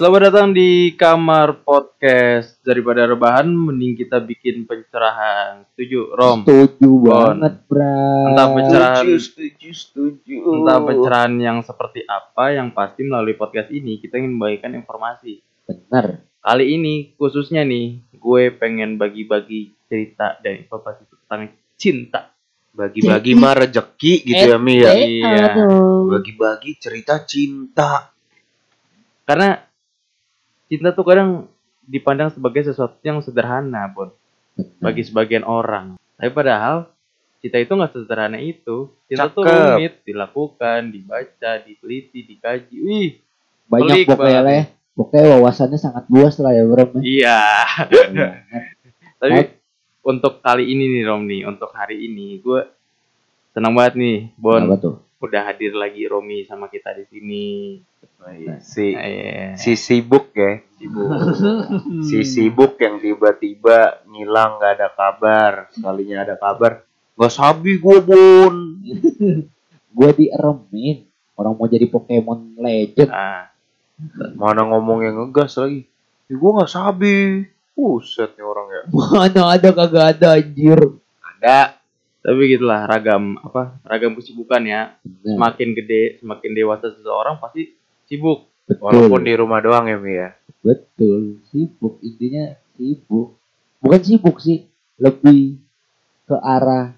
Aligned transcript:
Selamat 0.00 0.32
datang 0.32 0.56
di 0.56 0.96
kamar 0.96 1.60
podcast. 1.60 2.56
Daripada 2.64 3.04
rebahan, 3.04 3.52
mending 3.52 4.00
kita 4.00 4.16
bikin 4.16 4.64
pencerahan. 4.64 5.68
Setuju, 5.76 6.16
Rom? 6.16 6.40
Setuju 6.48 6.88
Bon. 6.88 7.36
banget, 7.36 7.60
Bra. 7.68 8.00
Entah 8.32 8.48
pencerahan, 8.48 9.04
setuju, 9.20 9.68
setuju. 9.76 10.36
entah 10.40 10.80
pencerahan 10.80 11.36
yang 11.36 11.60
seperti 11.60 12.00
apa, 12.08 12.48
yang 12.48 12.72
pasti 12.72 13.04
melalui 13.04 13.36
podcast 13.36 13.68
ini 13.76 14.00
kita 14.00 14.16
ingin 14.16 14.40
membagikan 14.40 14.72
informasi. 14.72 15.44
Bener. 15.68 16.24
Kali 16.40 16.64
ini 16.80 17.12
khususnya 17.20 17.60
nih, 17.68 18.00
gue 18.16 18.42
pengen 18.56 18.96
bagi-bagi 18.96 19.68
cerita 19.84 20.40
dan 20.40 20.64
informasi 20.64 21.12
tentang 21.12 21.52
cinta. 21.76 22.32
Bagi-bagi 22.72 23.36
mah 23.36 23.52
rezeki 23.52 24.12
gitu 24.24 24.44
ya 24.48 24.56
Mi 24.56 24.80
ya. 24.80 24.96
Iya. 24.96 25.44
Aduh. 25.60 26.08
Bagi-bagi 26.08 26.80
cerita 26.80 27.20
cinta. 27.28 28.08
Karena 29.28 29.68
cinta 30.70 30.94
tuh 30.94 31.02
kadang 31.02 31.50
dipandang 31.82 32.30
sebagai 32.30 32.62
sesuatu 32.62 32.94
yang 33.02 33.18
sederhana, 33.18 33.90
Bon. 33.90 34.14
bagi 34.78 35.02
sebagian 35.02 35.42
orang. 35.42 35.98
Tapi 36.14 36.30
padahal 36.30 36.86
cinta 37.42 37.58
itu 37.58 37.72
nggak 37.74 37.90
sederhana 37.90 38.38
itu. 38.38 38.92
Cinta 39.10 39.26
tuh 39.26 39.42
Cakep. 39.42 39.58
rumit, 39.74 39.92
dilakukan, 40.06 40.80
dibaca, 40.94 41.50
diteliti, 41.66 42.22
dikaji. 42.22 42.76
Wih, 42.78 43.10
Banyak 43.66 44.06
pokoknya 44.06 44.40
lah 44.46 44.54
ya. 44.54 44.64
Pokoknya 44.94 45.24
wawasannya 45.38 45.78
sangat 45.80 46.04
luas 46.12 46.36
lah 46.38 46.52
ya, 46.54 46.62
Bro. 46.66 46.84
iya. 47.02 47.40
Banget. 47.90 48.32
Tapi 49.20 49.38
untuk 50.06 50.38
kali 50.40 50.64
ini 50.70 50.84
nih 50.98 51.02
Rom 51.08 51.24
nih, 51.26 51.44
untuk 51.48 51.72
hari 51.72 52.04
ini 52.06 52.38
gue 52.38 52.60
senang 53.50 53.74
banget 53.74 53.96
nih, 53.98 54.18
Bon. 54.36 54.60
Tuh? 54.78 54.96
Udah 55.20 55.44
hadir 55.44 55.76
lagi 55.76 56.08
Romi 56.08 56.42
sama 56.42 56.66
kita 56.66 56.96
di 56.96 57.04
sini. 57.06 57.48
Si 58.58 58.92
Eh, 58.92 59.52
si 59.54 59.76
sibuk 59.76 60.32
ya. 60.32 60.60
sibuk. 60.74 61.08
Si 62.08 62.24
sibuk 62.24 62.76
yang 62.76 62.96
tiba-tiba 62.96 64.00
ngilang 64.06 64.56
nggak 64.56 64.72
ada 64.76 64.88
kabar. 64.90 65.52
Sekalinya 65.70 66.24
ada 66.24 66.36
kabar, 66.36 66.84
nggak 67.14 67.32
sabi 67.32 67.76
gue 67.76 67.96
Bon. 68.00 68.54
Gue 69.90 70.10
dieremin. 70.14 71.04
Orang 71.34 71.56
mau 71.56 71.66
jadi 71.66 71.84
Pokemon 71.84 72.54
Legend. 72.56 73.10
Ah, 73.10 73.50
Mana 74.32 74.64
ngomong 74.64 75.02
yang 75.02 75.16
ngegas 75.18 75.56
lagi. 75.56 75.84
Ya, 76.24 76.34
gue 76.36 76.50
nggak 76.54 76.70
sabi. 76.70 77.44
Buset 77.74 78.32
nih 78.32 78.44
orang 78.44 78.66
ya. 78.70 78.82
Mana 79.16 79.42
ada 79.50 79.68
kagak 79.68 80.06
ada 80.16 80.38
anjir. 80.38 80.80
Ada. 81.20 81.79
Tapi 82.20 82.40
gitulah 82.50 82.84
ragam 82.84 83.36
apa? 83.38 83.80
Ragam 83.82 84.12
kesibukan 84.12 84.60
ya. 84.62 84.94
Bener. 85.00 85.34
Semakin 85.34 85.68
gede, 85.72 86.02
semakin 86.18 86.50
dewasa 86.52 86.86
seseorang 86.90 87.36
pasti 87.36 87.72
sibuk. 88.04 88.44
Betul. 88.64 88.84
Walaupun 88.86 89.22
di 89.22 89.34
rumah 89.34 89.58
doang 89.58 89.84
ya 89.84 89.96
Mi 89.96 90.14
ya. 90.14 90.30
Betul. 90.60 91.40
Sibuk. 91.48 91.98
Intinya 92.00 92.44
sibuk. 92.74 93.34
Bukan 93.78 94.00
sibuk 94.00 94.36
sih. 94.38 94.68
Lebih 94.94 95.56
ke 96.24 96.36
arah 96.36 96.92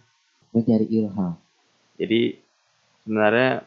mencari 0.50 0.84
ilham. 0.90 1.38
Jadi 1.94 2.36
sebenarnya 3.00 3.62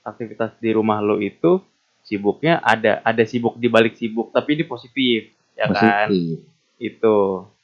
aktivitas 0.00 0.54
di 0.56 0.70
rumah 0.70 0.98
lo 0.98 1.18
itu 1.18 1.60
sibuknya 2.02 2.58
ada 2.58 2.98
ada 3.00 3.22
sibuk 3.22 3.54
di 3.54 3.66
balik 3.66 3.94
sibuk 3.94 4.30
tapi 4.30 4.54
ini 4.54 4.64
positif 4.64 5.30
ya 5.54 5.66
kan 5.68 6.10
Positif. 6.10 6.42
itu 6.76 7.16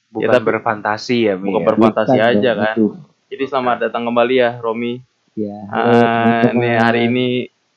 Bukan 0.08 0.24
Ya, 0.24 0.28
tapi- 0.32 0.46
berfantasi 0.46 1.16
ya 1.26 1.34
Mi. 1.34 1.48
bukan 1.48 1.60
ya. 1.60 1.66
berfantasi 1.66 2.14
Bukan 2.14 2.30
aja 2.30 2.50
kan 2.54 2.74
itu. 2.74 2.86
Jadi 3.28 3.44
selamat 3.46 3.88
datang 3.88 4.08
kembali 4.08 4.34
ya 4.36 4.50
Romi 4.60 5.00
Ya. 5.38 5.54
Teman-teman. 5.70 6.58
nih 6.58 6.74
hari 6.82 7.00
ini 7.06 7.26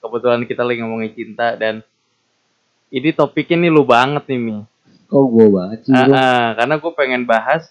kebetulan 0.02 0.50
kita 0.50 0.66
lagi 0.66 0.82
ngomongin 0.82 1.14
cinta 1.14 1.54
dan 1.54 1.86
ini 2.90 3.14
topiknya 3.14 3.70
nih 3.70 3.72
lu 3.72 3.86
banget 3.86 4.26
nih 4.26 4.42
Mi 4.42 4.66
Kok 5.06 5.26
gue 5.30 5.48
banget 5.54 5.80
sih, 5.86 5.94
Bro? 5.94 6.10
ah, 6.10 6.58
karena 6.58 6.76
gue 6.82 6.92
pengen 6.98 7.24
bahas 7.30 7.70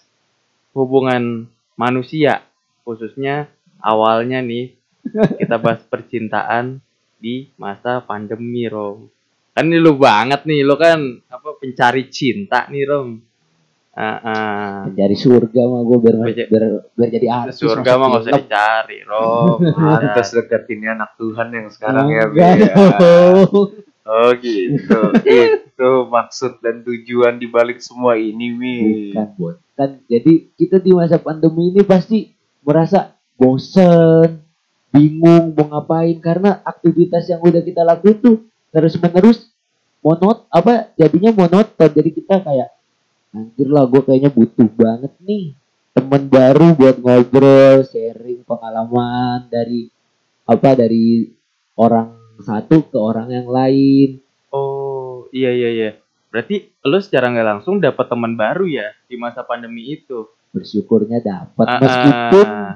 hubungan 0.71 1.51
manusia 1.75 2.39
khususnya 2.87 3.51
awalnya 3.83 4.39
nih 4.39 4.71
kita 5.43 5.59
bahas 5.59 5.83
percintaan 5.83 6.79
di 7.19 7.51
masa 7.59 7.99
pandemi 7.99 8.71
Rom 8.71 9.11
kan 9.51 9.67
ini 9.67 9.75
lu 9.75 9.99
banget 9.99 10.47
nih 10.47 10.63
lu 10.63 10.79
kan 10.79 11.03
apa 11.27 11.59
pencari 11.59 12.07
cinta 12.07 12.63
nih 12.71 12.87
Rom 12.87 13.19
Ah, 13.91 14.15
ah. 14.23 14.71
Mencari 14.87 15.13
surga 15.13 15.61
mah 15.67 15.81
gue 15.83 15.97
biar, 15.99 16.15
Mencari- 16.15 16.47
biar, 16.47 16.63
biar 16.95 17.09
jadi 17.11 17.27
artis. 17.27 17.59
surga 17.59 17.91
mah 17.99 18.07
gak 18.07 18.23
usah 18.23 18.33
dicari 18.39 18.97
Rom 19.03 19.59
Pantes 19.75 20.29
deketinnya 20.31 20.95
anak 20.95 21.19
Tuhan 21.19 21.47
yang 21.51 21.67
sekarang 21.67 22.07
ya 22.07 22.23
Mi. 22.27 22.39
Enggak 22.39 22.55
ya. 22.57 22.73
Oh 24.01 24.33
gitu. 24.33 24.97
itu 25.23 25.89
maksud 26.09 26.57
dan 26.59 26.81
tujuan 26.81 27.37
dibalik 27.37 27.77
semua 27.79 28.17
ini 28.17 28.47
Mi. 28.49 28.77
Bukan, 29.13 29.27
Bon. 29.37 29.55
Kan 29.77 30.01
jadi 30.05 30.49
kita 30.51 30.79
di 30.79 30.91
masa 30.91 31.21
pandemi 31.21 31.69
ini 31.69 31.85
pasti 31.85 32.33
merasa 32.65 33.13
bosen, 33.37 34.41
bingung 34.89 35.53
mau 35.53 35.65
ngapain 35.69 36.17
karena 36.17 36.59
aktivitas 36.61 37.25
yang 37.25 37.39
udah 37.39 37.61
kita 37.61 37.81
lakuin 37.81 38.17
tuh 38.17 38.35
terus 38.69 38.97
menerus 38.97 39.51
monot 39.99 40.49
apa 40.49 40.91
jadinya 40.95 41.31
monoton 41.31 41.89
jadi 41.89 42.09
kita 42.09 42.41
kayak 42.41 42.69
anjir 43.31 43.67
lah 43.71 43.87
gue 43.87 44.01
kayaknya 44.03 44.31
butuh 44.31 44.67
banget 44.75 45.13
nih 45.23 45.55
teman 45.91 46.27
baru 46.31 46.71
buat 46.75 47.03
ngobrol 47.03 47.83
sharing 47.83 48.47
pengalaman 48.47 49.47
dari 49.51 49.91
apa 50.47 50.75
dari 50.75 51.27
orang 51.75 52.39
satu 52.41 52.87
ke 52.87 52.97
orang 52.97 53.27
yang 53.31 53.47
lain. 53.47 54.19
Oh 54.51 55.27
iya 55.35 55.51
iya 55.51 55.69
iya. 55.71 55.89
Berarti 56.31 56.71
lu 56.87 56.97
secara 57.03 57.27
nggak 57.31 57.47
langsung 57.47 57.83
dapat 57.83 58.07
teman 58.07 58.39
baru 58.39 58.67
ya 58.67 58.87
di 59.07 59.19
masa 59.19 59.43
pandemi 59.43 59.95
itu? 59.95 60.31
Bersyukurnya 60.51 61.23
dapat 61.23 61.67
Ah, 61.67 61.79
meskipun 61.79 62.47
ah. 62.47 62.73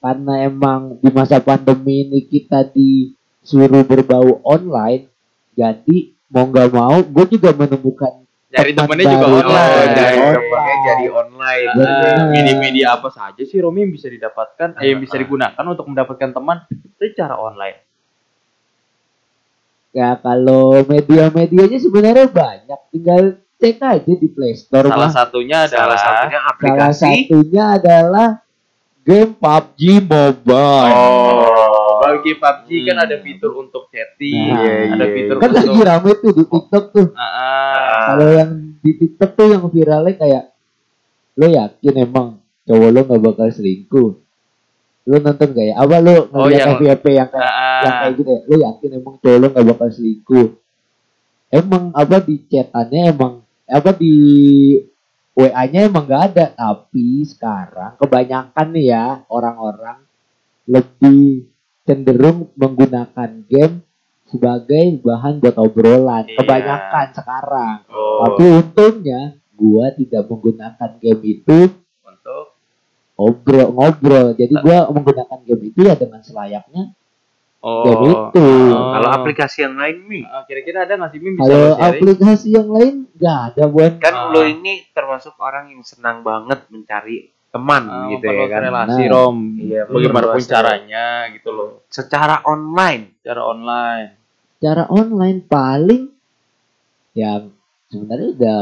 karena 0.00 0.34
emang 0.48 0.80
di 1.00 1.10
masa 1.12 1.40
pandemi 1.40 2.08
ini 2.08 2.24
kita 2.24 2.64
disuruh 2.72 3.84
berbau 3.84 4.40
online 4.48 5.12
jadi 5.52 6.16
mau 6.32 6.48
nggak 6.48 6.70
mau 6.72 7.04
gue 7.04 7.24
juga 7.36 7.52
menemukan 7.52 8.27
nyari 8.48 8.72
teman 8.72 8.86
temennya 8.88 9.06
juga 9.10 9.26
online 9.28 9.44
Oh, 9.44 9.86
dari 9.90 10.16
Online. 10.16 10.32
temennya 10.34 10.76
jadi 10.82 11.06
online. 11.10 11.66
Ah, 11.66 11.76
Bener. 11.76 12.16
media-media 12.30 12.86
apa 12.90 13.08
saja 13.08 13.42
sih 13.42 13.58
Romi 13.58 13.78
yang 13.80 13.92
bisa 13.92 14.08
didapatkan 14.08 14.68
eh 14.74 14.86
yang 14.86 14.98
bisa 14.98 15.14
Ah. 15.14 15.20
digunakan 15.20 15.64
untuk 15.66 15.86
mendapatkan 15.86 16.30
teman 16.30 16.56
secara 16.94 17.36
online 17.36 17.76
ya 19.90 20.16
kalau 20.16 20.80
media-medianya 20.82 21.78
sebenarnya 21.78 22.26
banyak 22.26 22.80
tinggal 22.88 23.22
cek 23.56 23.76
aja 23.78 24.12
di 24.14 24.28
Play 24.28 24.54
Store 24.54 24.86
salah 24.86 24.96
mah. 25.02 25.10
satunya 25.10 25.58
Salah 25.62 25.68
adalah 25.68 25.98
satunya 25.98 26.38
salah 26.38 26.50
aplikasi. 26.50 27.02
satunya 27.26 27.64
adalah 27.74 28.28
game 29.02 29.32
PUBG 29.34 29.80
Mobile 30.00 30.92
Oh, 30.94 31.47
PUBG 32.16 32.40
kan 32.82 32.96
Hmm. 32.96 33.04
ada 33.04 33.16
fitur 33.18 33.52
untuk 33.54 33.82
chatting 33.88 34.48
Nah, 34.48 34.60
Iya, 34.60 34.72
ada 34.90 35.04
iya. 35.04 35.14
fitur 35.14 35.36
kan 35.36 35.50
lagi 35.50 35.68
untuk 35.68 35.84
rame 35.84 36.10
tuh 36.14 36.32
di 36.32 36.44
TikTok 36.44 36.84
tuh. 36.90 37.06
Ah, 37.12 37.22
ah. 37.22 38.04
kalau 38.08 38.28
yang 38.30 38.50
di 38.78 38.90
TikTok 38.94 39.30
tuh 39.32 39.46
yang 39.48 39.62
viralnya 39.64 40.14
kayak 40.14 40.44
lo 41.34 41.46
yakin 41.46 41.94
emang 42.00 42.26
cowok 42.64 42.88
lo 42.88 43.00
nggak 43.02 43.22
bakal 43.22 43.48
selingkuh? 43.48 44.10
Lo 45.04 45.16
nonton 45.16 45.48
gak 45.48 45.66
ya? 45.66 45.74
Apa 45.76 45.96
lo 45.98 46.28
Oh, 46.28 46.44
ngeliat 46.44 46.58
yang- 46.58 46.76
FYP 46.78 47.04
yang 47.14 47.28
kayak 47.28 47.46
Ah, 47.46 47.80
yang 47.80 47.94
kayak 47.98 48.12
gitu 48.14 48.30
ya? 48.30 48.40
Lo 48.42 48.54
yakin 48.58 48.90
emang 48.94 49.14
cowok 49.18 49.38
lo 49.38 49.46
nggak 49.48 49.66
bakal 49.66 49.88
selingkuh? 49.88 50.48
Emang 51.48 51.84
apa 51.92 52.16
di 52.18 52.34
chatannya 52.42 53.02
emang 53.08 53.32
apa 53.64 53.90
di 53.92 54.12
WA 55.32 55.64
nya 55.64 55.80
emang 55.82 56.04
nggak 56.04 56.24
ada. 56.28 56.46
Tapi 56.52 57.24
sekarang 57.24 57.96
kebanyakan 57.96 58.66
nih 58.68 58.86
ya 58.86 59.04
orang-orang 59.26 59.98
lebih 60.66 61.48
cenderung 61.88 62.52
menggunakan 62.52 63.30
game 63.48 63.80
sebagai 64.28 65.00
bahan 65.00 65.40
buat 65.40 65.56
obrolan 65.56 66.28
Iya. 66.28 66.36
kebanyakan 66.36 67.06
sekarang. 67.16 67.76
Oh, 67.88 68.28
tapi 68.28 68.44
untungnya 68.60 69.20
gua 69.56 69.88
tidak 69.96 70.28
menggunakan 70.28 70.90
game 71.00 71.22
itu. 71.24 71.58
Untuk? 72.04 72.44
Ngobrol 73.16 73.68
ngobrol. 73.72 74.26
Jadi 74.36 74.54
gua 74.60 74.84
menggunakan 74.92 75.38
game 75.48 75.62
itu 75.72 75.80
ya 75.88 75.96
dengan 75.96 76.20
selayaknya 76.20 76.92
oh. 77.64 77.82
game 77.88 78.04
itu. 78.04 78.46
Oh. 78.68 78.92
Kalau 79.00 79.08
aplikasi 79.16 79.64
yang 79.64 79.80
lain 79.80 79.96
Mi, 80.04 80.20
Ah, 80.28 80.44
kira-kira 80.44 80.84
ada 80.84 80.92
nggak 80.94 81.10
sih 81.10 81.20
Mim 81.24 81.32
bisa 81.34 81.48
kalau 81.48 81.66
aplikasi 81.80 82.48
yang 82.52 82.68
lain 82.68 82.94
nggak 83.16 83.38
ada 83.50 83.64
buat 83.66 83.92
kan 83.96 84.12
Ah. 84.14 84.28
lo 84.28 84.44
ini 84.44 84.84
termasuk 84.92 85.34
orang 85.40 85.72
yang 85.72 85.80
senang 85.82 86.20
banget 86.20 86.68
mencari 86.68 87.32
teman 87.48 87.82
Ah, 87.82 88.06
gitu 88.10 88.26
ya 88.26 88.46
kan. 88.46 88.60
relasi 88.62 89.02
Nah. 89.02 89.10
Rom 89.10 89.36
Iya, 89.56 89.80
bagaimanapun 89.84 90.04
memperluas 90.30 90.46
caranya 90.46 91.06
gitu 91.30 91.50
loh 91.50 91.70
Secara 91.86 92.44
online. 92.44 93.16
cara 93.20 93.42
online 93.42 94.06
cara 94.58 94.84
online 94.86 95.38
paling 95.40 96.02
yang 97.12 97.50
sebenarnya 97.86 98.28
udah 98.34 98.60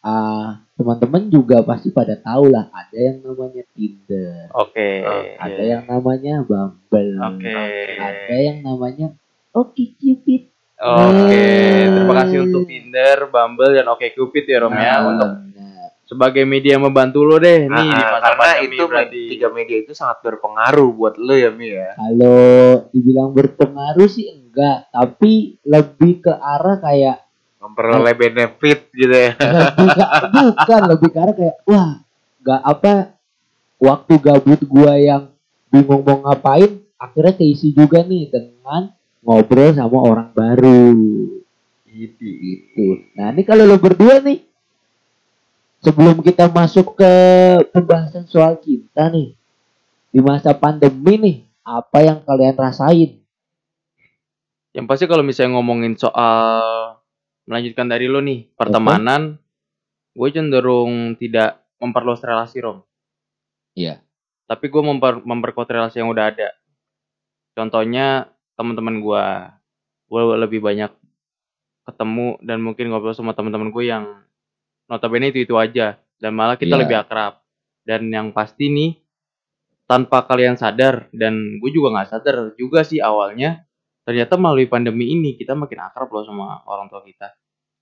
ah, 0.00 0.46
teman-teman 0.72 1.26
juga 1.26 1.60
pasti 1.60 1.90
pada 1.90 2.14
tahu 2.14 2.48
lah 2.48 2.70
ada 2.70 2.94
yang 2.96 3.18
namanya 3.20 3.66
Tinder 3.68 4.46
oke 4.48 4.90
Oke. 5.02 5.34
ada 5.36 5.62
yang 5.64 5.82
namanya 5.84 6.34
Bumble 6.40 7.12
oke 7.18 7.58
ada 7.98 8.34
yang 8.36 8.58
namanya 8.60 9.08
Oke 9.50 9.96
Cupid 9.96 10.54
Oke, 10.78 11.34
Eh. 11.34 11.90
terima 11.90 12.14
kasih 12.14 12.46
untuk 12.46 12.62
Tinder, 12.62 13.26
Bumble 13.26 13.74
dan 13.74 13.86
OkCupid 13.88 14.44
ya 14.46 14.62
Rom 14.62 14.70
ya 14.70 14.78
Nah, 14.78 15.10
untuk. 15.10 15.30
Sebagai 16.08 16.42
media 16.42 16.74
yang 16.74 16.84
membantu 16.84 17.20
lo 17.20 17.36
deh 17.36 17.68
nih 17.68 17.68
di 17.68 17.92
Ah, 17.94 18.08
masa 18.10 18.20
karena 18.24 18.40
pandemi 18.48 18.64
itu 18.72 18.84
berarti. 18.86 19.22
tiga 19.28 19.48
media 19.50 19.76
itu 19.78 19.92
sangat 19.92 20.18
berpengaruh 20.18 20.88
buat 20.90 21.14
lo 21.14 21.34
ya 21.34 21.52
Mi 21.52 21.68
ya. 21.68 21.92
Kalau 21.92 22.40
dibilang 22.88 23.30
berpengaruh 23.30 24.08
sih 24.08 24.26
enggak, 24.26 24.88
tapi 24.88 25.32
lebih 25.62 26.12
ke 26.20 26.32
arah 26.32 26.76
kayak 26.78 27.18
Memperoleh 27.58 28.14
benefit 28.14 28.88
gitu 28.88 29.12
ya. 29.12 29.36
lebih 29.36 29.88
ke, 29.90 30.04
bukan 30.56 30.82
lebih 30.88 31.08
ke 31.10 31.18
arah 31.18 31.34
kayak 31.34 31.56
wah 31.62 31.90
nggak 32.38 32.60
apa 32.64 32.92
waktu 33.76 34.12
gabut 34.16 34.60
gua 34.64 34.94
yang 34.94 35.28
bingung 35.68 36.00
mau 36.00 36.24
ngapain 36.24 36.70
akhirnya 36.96 37.34
keisi 37.34 37.70
juga 37.70 38.00
nih 38.00 38.26
dengan 38.26 38.88
ngobrol 39.20 39.70
sama 39.70 39.98
orang 39.98 40.32
baru 40.32 40.88
Gitu. 41.84 42.24
gitu. 42.24 42.86
Nah 43.12 43.28
ini 43.28 43.42
kalau 43.42 43.66
lo 43.66 43.76
berdua 43.76 44.18
nih 44.18 44.47
sebelum 45.82 46.22
kita 46.22 46.50
masuk 46.50 46.98
ke 46.98 47.12
pembahasan 47.70 48.26
soal 48.26 48.58
cinta 48.58 49.06
nih 49.10 49.34
di 50.10 50.20
masa 50.22 50.56
pandemi 50.56 51.14
nih 51.18 51.36
apa 51.62 51.98
yang 52.02 52.18
kalian 52.24 52.56
rasain? 52.56 53.10
Yang 54.72 54.86
pasti 54.86 55.04
kalau 55.10 55.24
misalnya 55.24 55.58
ngomongin 55.58 55.98
soal 55.98 57.00
melanjutkan 57.48 57.88
dari 57.88 58.06
lo 58.06 58.20
nih 58.20 58.48
pertemanan, 58.54 59.40
gue 60.12 60.28
cenderung 60.28 61.16
tidak 61.16 61.64
memperluas 61.80 62.20
relasi 62.20 62.60
Rom. 62.60 62.84
Iya. 63.72 64.02
Tapi 64.48 64.68
gue 64.68 64.82
memper, 64.82 65.20
memperkuat 65.24 65.68
relasi 65.68 66.00
yang 66.00 66.12
udah 66.12 66.24
ada. 66.32 66.48
Contohnya 67.56 68.32
teman-teman 68.56 69.00
gue, 69.00 69.24
gue 70.08 70.22
lebih 70.46 70.60
banyak 70.64 70.92
ketemu 71.88 72.36
dan 72.44 72.60
mungkin 72.60 72.92
ngobrol 72.92 73.16
sama 73.16 73.32
teman-teman 73.32 73.72
gue 73.72 73.84
yang 73.88 74.04
notabene 74.88 75.28
itu 75.28 75.44
itu 75.44 75.54
aja 75.54 75.94
dan 76.16 76.32
malah 76.32 76.56
kita 76.56 76.74
Iya. 76.74 76.82
lebih 76.82 76.96
akrab. 76.98 77.40
Dan 77.84 78.08
yang 78.08 78.32
pasti 78.32 78.68
nih 78.68 79.00
tanpa 79.84 80.20
kalian 80.22 80.56
sadar 80.56 81.08
dan 81.10 81.56
gue 81.56 81.70
juga 81.70 81.94
nggak 81.94 82.08
sadar 82.10 82.36
juga 82.54 82.82
sih 82.82 83.00
awalnya 83.00 83.64
ternyata 84.04 84.36
melalui 84.36 84.64
pandemi 84.64 85.08
ini 85.08 85.32
kita 85.32 85.52
makin 85.52 85.80
akrab 85.82 86.08
loh 86.08 86.24
sama 86.24 86.60
orang 86.64 86.88
tua 86.88 87.00
kita 87.00 87.32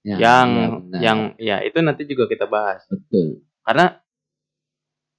Ya, 0.07 0.15
yang 0.17 0.49
yang 0.95 1.19
ya 1.35 1.59
itu 1.61 1.83
nanti 1.83 2.07
juga 2.07 2.31
kita 2.31 2.47
bahas 2.47 2.87
betul. 2.87 3.43
karena 3.61 3.99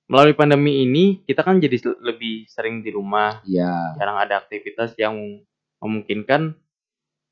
melalui 0.07 0.31
pandemi 0.31 0.79
ini 0.81 1.19
kita 1.21 1.43
kan 1.43 1.59
jadi 1.59 1.75
lebih 1.99 2.47
sering 2.47 2.79
di 2.79 2.91
rumah 2.91 3.43
Iya. 3.43 3.99
jarang 3.99 4.15
ada 4.15 4.39
aktivitas 4.39 4.95
yang 4.95 5.43
memungkinkan 5.83 6.55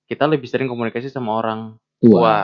kita 0.06 0.28
lebih 0.28 0.46
sering 0.46 0.68
komunikasi 0.68 1.08
sama 1.08 1.32
orang 1.34 1.80
Tua. 1.98 2.12
tua 2.12 2.36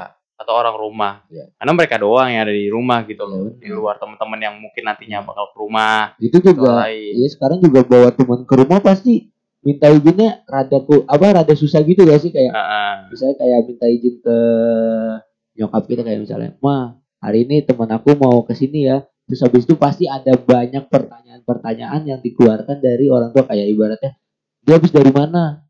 atau 0.42 0.54
orang 0.54 0.76
rumah. 0.76 1.14
Iya. 1.30 1.54
karena 1.54 1.72
mereka 1.72 1.96
doang 1.96 2.28
yang 2.28 2.42
ada 2.44 2.54
di 2.54 2.68
rumah 2.68 3.06
gitu 3.06 3.22
Iya, 3.22 3.30
loh. 3.30 3.40
Benar. 3.48 3.62
di 3.62 3.70
luar 3.70 3.96
teman-teman 4.02 4.40
yang 4.42 4.56
mungkin 4.58 4.84
nantinya 4.84 5.18
bakal 5.22 5.46
ke 5.50 5.58
rumah 5.58 6.18
Itu 6.18 6.38
juga 6.40 6.90
Iya 6.90 7.28
sekarang 7.30 7.62
juga 7.62 7.86
bawa 7.86 8.10
teman 8.12 8.42
ke 8.44 8.54
rumah 8.58 8.80
pasti 8.80 9.30
minta 9.62 9.88
izinnya 9.88 10.42
rada 10.46 10.82
ku 10.82 11.06
apa 11.06 11.26
rada 11.38 11.54
susah 11.54 11.80
gitu 11.82 12.02
gak 12.04 12.18
sih? 12.18 12.34
Kayak 12.34 12.50
Heeh. 12.50 12.94
misalnya 13.10 13.36
kayak 13.38 13.60
minta 13.70 13.86
izin 13.86 14.16
ke 14.20 14.38
nyokap 15.54 15.84
kita 15.86 16.02
kayak 16.02 16.20
misalnya 16.20 16.52
ma 16.60 16.98
hari 17.22 17.46
ini 17.46 17.62
teman 17.62 17.90
aku 17.92 18.18
mau 18.18 18.42
ke 18.42 18.54
sini 18.54 18.90
ya. 18.90 19.06
Terus 19.30 19.46
habis 19.46 19.64
itu 19.64 19.78
pasti 19.78 20.10
ada 20.10 20.34
banyak 20.36 20.90
pertanyaan-pertanyaan 20.90 22.02
yang 22.04 22.20
dikeluarkan 22.20 22.82
dari 22.82 23.08
orang 23.08 23.32
tua 23.32 23.46
kayak 23.46 23.70
ibaratnya 23.70 24.12
dia 24.62 24.78
habis 24.78 24.92
dari 24.92 25.10
mana 25.10 25.61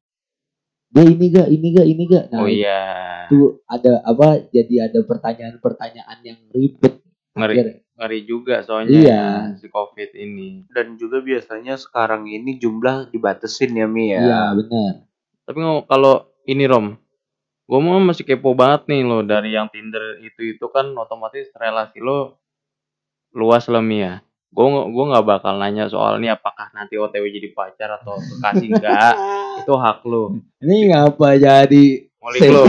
dia 0.91 1.03
ini 1.03 1.25
gak 1.27 1.47
ini 1.47 1.67
gak 1.71 1.88
ini 1.88 2.03
gak. 2.05 2.25
Nah 2.29 2.39
oh 2.39 2.47
iya. 2.47 2.81
itu 3.25 3.39
ada 3.65 4.03
apa 4.03 4.27
jadi 4.47 4.85
ada 4.85 4.99
pertanyaan-pertanyaan 5.01 6.17
yang 6.21 6.39
ribet. 6.49 6.99
Ngeri 7.31 7.53
Akhirnya- 7.55 7.79
ngeri 7.93 8.19
juga 8.25 8.55
soalnya 8.59 8.91
Iya. 8.91 9.23
si 9.55 9.67
covid 9.67 10.11
ini. 10.13 10.67
Dan 10.67 10.95
juga 10.95 11.19
biasanya 11.19 11.75
sekarang 11.75 12.25
ini 12.25 12.57
jumlah 12.57 13.07
dibatesin 13.07 13.71
ya 13.71 13.85
Mi 13.85 14.09
ya. 14.09 14.19
iya 14.19 14.41
benar. 14.51 15.07
Tapi 15.41 15.57
kalau 15.85 16.13
ini 16.43 16.65
Rom, 16.65 16.97
gue 17.63 17.79
mau 17.79 17.97
masih 17.97 18.23
kepo 18.23 18.51
banget 18.51 18.87
nih 18.87 19.01
lo 19.01 19.21
dari 19.21 19.51
yang 19.51 19.67
Tinder 19.67 20.19
itu 20.19 20.51
itu 20.51 20.65
kan 20.67 20.91
otomatis 20.91 21.47
relasi 21.53 21.97
lo 21.97 22.35
luas 23.31 23.63
lah 23.65 23.79
Mi 23.79 24.01
ya. 24.01 24.19
Gue 24.49 24.67
gue 24.67 25.05
nggak 25.07 25.23
bakal 25.23 25.55
nanya 25.55 25.87
soal 25.87 26.19
ini 26.19 26.27
apakah 26.27 26.67
nanti 26.73 26.99
OTW 26.99 27.23
jadi 27.23 27.55
pacar 27.55 27.95
atau 27.95 28.19
kekasih 28.19 28.67
enggak, 28.67 29.15
itu 29.61 29.73
hak 29.73 29.99
lo. 30.03 30.23
ini 30.59 30.89
ngapa 30.89 31.37
jadi 31.37 31.85
Ngulik 32.17 32.41
lo. 32.47 32.61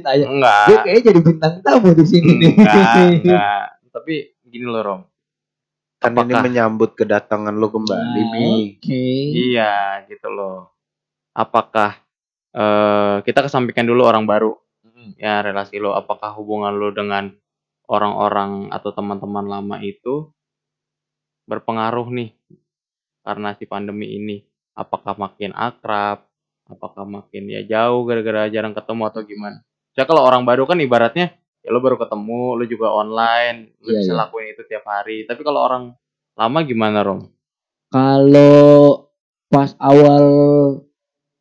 tanya 0.00 0.26
Enggak. 0.26 0.64
gue 0.64 0.76
kayaknya 0.82 1.02
jadi 1.06 1.20
bintang 1.20 1.54
tamu 1.60 1.90
di 1.92 2.04
sini 2.04 2.30
nih 2.34 2.52
Enggak, 2.54 2.84
enggak. 3.20 3.64
Tapi 3.88 4.14
gini 4.42 4.64
lo 4.64 4.80
Rom. 4.80 5.00
Kan 5.98 6.12
ini 6.12 6.18
Apakah- 6.22 6.44
menyambut 6.44 6.90
kedatangan 6.94 7.52
lo 7.52 7.68
kembali 7.68 8.20
Mi. 8.28 8.46
Oke. 8.76 9.04
Iya, 9.34 10.04
gitu 10.06 10.28
loh. 10.28 10.76
Apakah 11.32 11.96
eh 12.48 13.16
kita 13.22 13.42
kesampingkan 13.42 13.84
dulu 13.84 14.04
orang 14.04 14.24
baru 14.24 14.56
ya 15.16 15.40
relasi 15.40 15.76
lo 15.76 15.92
apakah 15.92 16.32
hubungan 16.34 16.74
lo 16.74 16.90
dengan 16.90 17.28
orang-orang 17.86 18.68
atau 18.68 18.90
teman-teman 18.90 19.44
lama 19.44 19.76
itu 19.80 20.28
berpengaruh 21.44 22.08
nih 22.08 22.30
karena 23.22 23.56
si 23.56 23.64
pandemi 23.64 24.12
ini 24.12 24.36
apakah 24.74 25.16
makin 25.16 25.52
akrab 25.52 26.27
apakah 26.68 27.04
makin 27.08 27.48
ya 27.48 27.60
jauh 27.64 28.04
gara-gara 28.04 28.46
jarang 28.52 28.76
ketemu 28.76 29.02
atau 29.08 29.20
gimana? 29.24 29.58
Saya 29.96 30.04
kalau 30.06 30.22
orang 30.22 30.44
baru 30.46 30.68
kan 30.68 30.78
ibaratnya 30.78 31.34
ya 31.64 31.74
lo 31.74 31.80
baru 31.82 31.98
ketemu 31.98 32.54
lo 32.54 32.64
juga 32.68 32.92
online 32.94 33.74
lo 33.82 33.90
Iya, 33.90 33.98
bisa 34.04 34.12
iya. 34.14 34.20
lakuin 34.22 34.46
itu 34.54 34.62
tiap 34.68 34.84
hari. 34.86 35.24
Tapi 35.26 35.40
kalau 35.42 35.60
orang 35.64 35.84
lama 36.38 36.58
gimana 36.62 37.02
rom? 37.02 37.20
Kalau 37.88 39.08
pas 39.48 39.72
awal 39.80 40.24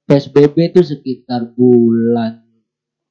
PSBB 0.08 0.72
itu 0.72 0.82
sekitar 0.82 1.52
bulan 1.52 2.40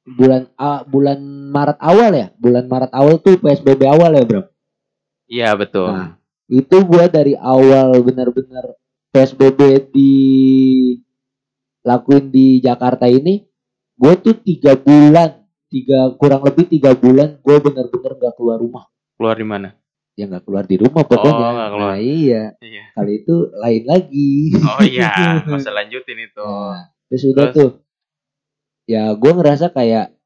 bulan 0.07 0.49
A, 0.57 0.81
bulan 0.81 1.19
Maret 1.53 1.77
awal 1.77 2.11
ya, 2.15 2.27
bulan 2.39 2.65
Maret 2.65 2.91
awal 2.91 3.21
tuh 3.21 3.37
PSBB 3.37 3.85
awal 3.85 4.15
ya, 4.15 4.23
Bro. 4.25 4.41
iya 5.27 5.49
betul. 5.53 5.91
Nah, 5.91 6.15
itu 6.47 6.77
gua 6.87 7.05
dari 7.11 7.35
awal 7.35 7.91
benar-benar 8.01 8.73
PSBB 9.11 9.91
di 9.91 10.11
lakuin 11.87 12.27
di 12.27 12.59
Jakarta 12.59 13.07
ini, 13.07 13.47
gue 13.95 14.13
tuh 14.19 14.35
tiga 14.43 14.75
bulan, 14.75 15.47
tiga 15.71 16.11
kurang 16.19 16.43
lebih 16.43 16.67
tiga 16.67 16.91
bulan, 16.93 17.39
gue 17.39 17.55
benar-benar 17.63 18.11
gak 18.19 18.33
keluar 18.35 18.59
rumah. 18.59 18.85
keluar 19.15 19.33
di 19.33 19.47
mana 19.47 19.69
Ya 20.13 20.25
nggak 20.25 20.49
keluar 20.49 20.65
di 20.65 20.81
rumah 20.81 21.05
pokoknya. 21.05 21.45
Oh, 21.45 21.53
nggak 21.53 21.69
keluar. 21.71 21.93
Nah, 21.93 21.99
iya, 22.01 22.43
iya 22.59 22.83
kali 22.91 23.21
itu 23.21 23.35
lain 23.53 23.83
lagi. 23.85 24.33
oh 24.57 24.81
iya 24.81 25.13
masa 25.53 25.69
lanjutin 25.69 26.17
itu 26.19 26.41
Nah, 26.41 26.89
terus 27.05 27.23
udah 27.29 27.45
Terus? 27.47 27.55
tuh. 27.55 27.69
Ya 28.89 29.13
gue 29.13 29.31
ngerasa 29.31 29.69
kayak 29.69 30.17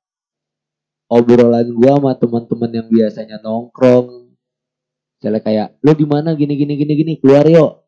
obrolan 1.11 1.67
gue 1.67 1.91
sama 1.91 2.15
teman-teman 2.15 2.71
yang 2.71 2.87
biasanya 2.87 3.37
nongkrong. 3.43 4.31
Misalnya 5.19 5.41
kayak 5.43 5.67
lu 5.83 5.91
di 5.91 6.05
mana 6.07 6.33
gini 6.33 6.55
gini 6.55 6.73
gini 6.79 6.93
gini 6.95 7.13
keluar 7.19 7.43
yuk. 7.45 7.83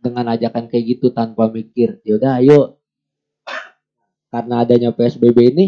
De- 0.00 0.10
dengan 0.10 0.32
ajakan 0.36 0.68
kayak 0.70 0.84
gitu 0.96 1.10
tanpa 1.10 1.48
mikir. 1.50 2.00
Yaudah 2.06 2.40
ayo. 2.42 2.78
Karena 4.30 4.62
adanya 4.66 4.90
PSBB 4.92 5.38
ini 5.54 5.66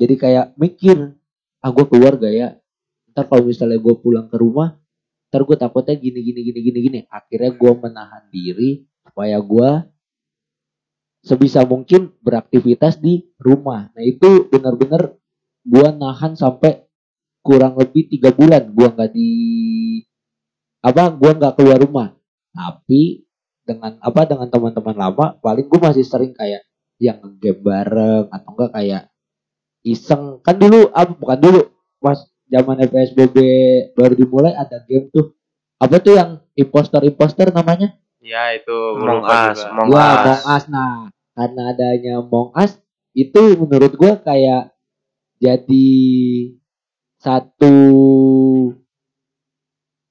jadi 0.00 0.14
kayak 0.16 0.46
mikir 0.56 1.12
ah 1.60 1.70
gue 1.70 1.84
keluar 1.84 2.16
gak 2.16 2.32
ya 2.32 2.48
ntar 3.12 3.28
kalau 3.28 3.44
misalnya 3.44 3.76
gue 3.76 3.94
pulang 4.00 4.26
ke 4.32 4.36
rumah 4.40 4.80
ntar 5.28 5.44
gue 5.44 5.56
takutnya 5.60 5.94
gini 6.00 6.24
gini 6.24 6.40
gini 6.40 6.60
gini 6.64 6.78
gini 6.88 6.98
akhirnya 7.12 7.52
gue 7.52 7.72
menahan 7.76 8.24
diri 8.32 8.88
supaya 9.04 9.36
gue 9.36 9.70
sebisa 11.20 11.68
mungkin 11.68 12.16
beraktivitas 12.24 12.96
di 12.96 13.28
rumah 13.36 13.92
nah 13.92 14.00
itu 14.00 14.48
benar-benar 14.48 15.20
gue 15.68 15.86
nahan 16.00 16.32
sampai 16.32 16.88
kurang 17.44 17.76
lebih 17.76 18.08
tiga 18.08 18.32
bulan 18.32 18.72
gue 18.72 18.88
nggak 18.88 19.12
di 19.12 19.30
apa 20.80 21.12
gue 21.12 21.30
nggak 21.36 21.54
keluar 21.60 21.76
rumah 21.76 22.08
tapi 22.56 23.28
dengan 23.70 23.94
apa 24.02 24.26
dengan 24.26 24.50
teman-teman 24.50 24.96
lama 24.98 25.26
paling 25.38 25.70
gue 25.70 25.78
masih 25.78 26.02
sering 26.02 26.34
kayak 26.34 26.66
yang 26.98 27.22
game 27.38 27.62
bareng 27.62 28.26
atau 28.34 28.50
enggak 28.50 28.70
kayak 28.74 29.02
iseng. 29.86 30.42
Kan 30.42 30.58
dulu 30.58 30.90
apa 30.90 31.14
bukan 31.14 31.38
dulu 31.38 31.60
pas 32.02 32.18
zaman 32.50 32.82
PSBB 32.82 33.36
baru 33.94 34.14
dimulai 34.18 34.52
ada 34.58 34.82
game 34.90 35.06
tuh. 35.14 35.38
Apa 35.78 36.02
tuh 36.02 36.18
yang 36.18 36.42
imposter 36.58 37.00
imposter 37.06 37.48
namanya? 37.54 37.94
Ya 38.20 38.52
itu 38.52 39.00
gue 39.00 39.06
Among 39.06 39.24
Us, 39.24 39.32
ya 39.32 39.48
Us. 39.48 39.60
Among 39.64 39.90
Us. 39.94 40.64
Nah 40.68 41.08
karena 41.32 41.62
adanya 41.72 42.12
Among 42.20 42.50
Us 42.52 42.76
itu 43.16 43.56
menurut 43.56 43.94
gua 43.96 44.20
kayak 44.20 44.74
jadi 45.40 45.88
satu 47.20 47.74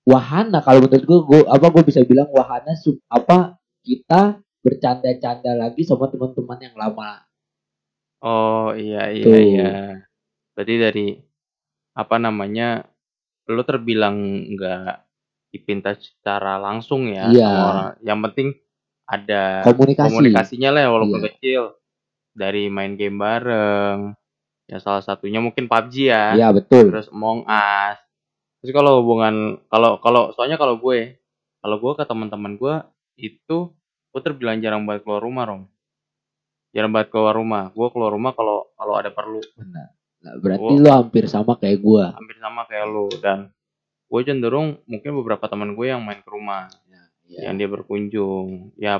wahana 0.10 0.60
kalau 0.60 0.82
menurut 0.82 1.06
gua, 1.06 1.20
gua 1.22 1.42
apa 1.54 1.66
gua 1.70 1.84
bisa 1.84 2.02
bilang 2.02 2.26
wahana 2.30 2.74
su- 2.74 2.98
apa 3.08 3.54
kita 3.82 4.38
bercanda-canda 4.60 5.54
lagi 5.56 5.86
sama 5.86 6.10
teman-teman 6.10 6.60
yang 6.60 6.76
lama 6.76 7.24
Oh 8.20 8.76
iya 8.76 9.08
iya 9.08 9.24
Tuh. 9.24 9.40
iya. 9.40 9.72
Berarti 10.52 10.76
dari 10.76 11.08
apa 11.96 12.16
namanya 12.18 12.84
lo 13.48 13.64
terbilang 13.64 14.20
nggak 14.50 14.92
dipinta 15.50 15.96
secara 15.96 16.60
langsung 16.60 17.08
ya 17.08 17.32
Iya. 17.32 17.48
sama 17.48 17.64
orang. 17.64 17.92
Yang 18.04 18.20
penting 18.28 18.48
ada 19.08 19.44
Komunikasi. 19.64 20.06
komunikasinya 20.06 20.70
lah 20.70 20.82
ya, 20.84 20.90
walaupun 20.92 21.18
Iya. 21.18 21.28
kecil 21.32 21.62
dari 22.30 22.68
main 22.68 22.94
game 22.94 23.16
bareng. 23.16 24.00
Ya 24.68 24.78
salah 24.78 25.00
satunya 25.00 25.40
mungkin 25.40 25.66
PUBG 25.66 25.94
ya. 26.06 26.36
Iya 26.36 26.48
betul. 26.52 26.92
Terus 26.92 27.08
Among 27.10 27.48
Us. 27.48 27.98
Terus 28.60 28.74
kalau 28.76 29.00
hubungan 29.04 29.64
kalau 29.72 29.98
kalau 30.04 30.36
soalnya 30.36 30.60
kalau 30.60 30.76
gue 30.78 31.16
kalau 31.60 31.78
gue 31.80 31.92
ke 31.96 32.04
teman-teman 32.04 32.56
gue 32.56 32.76
itu 33.18 33.58
gue 34.10 34.22
terbilang 34.24 34.60
jarang 34.60 34.84
banget 34.84 35.04
keluar 35.06 35.22
rumah, 35.22 35.44
Rom. 35.46 35.64
Jarang 36.72 36.92
banget 36.92 37.10
keluar 37.10 37.34
rumah. 37.34 37.72
Gue 37.72 37.88
keluar 37.90 38.12
rumah 38.12 38.32
kalau 38.34 38.70
kalau 38.76 38.94
ada 38.96 39.10
perlu. 39.10 39.40
Benar. 39.56 39.88
Nah, 40.20 40.34
berarti 40.36 40.68
Oh. 40.68 40.76
lo 40.76 40.90
hampir 40.92 41.24
sama 41.26 41.56
kayak 41.56 41.80
gua. 41.80 42.12
hampir 42.12 42.36
sama 42.44 42.68
kayak 42.68 42.86
lu 42.86 43.08
dan 43.24 43.56
gue 44.10 44.22
cenderung 44.26 44.76
mungkin 44.84 45.16
beberapa 45.16 45.48
teman 45.48 45.78
gue 45.78 45.86
yang 45.88 46.04
main 46.04 46.20
ke 46.20 46.28
rumah 46.28 46.68
Iya. 47.30 47.46
yang 47.48 47.56
dia 47.56 47.70
berkunjung 47.70 48.74
ya 48.76 49.00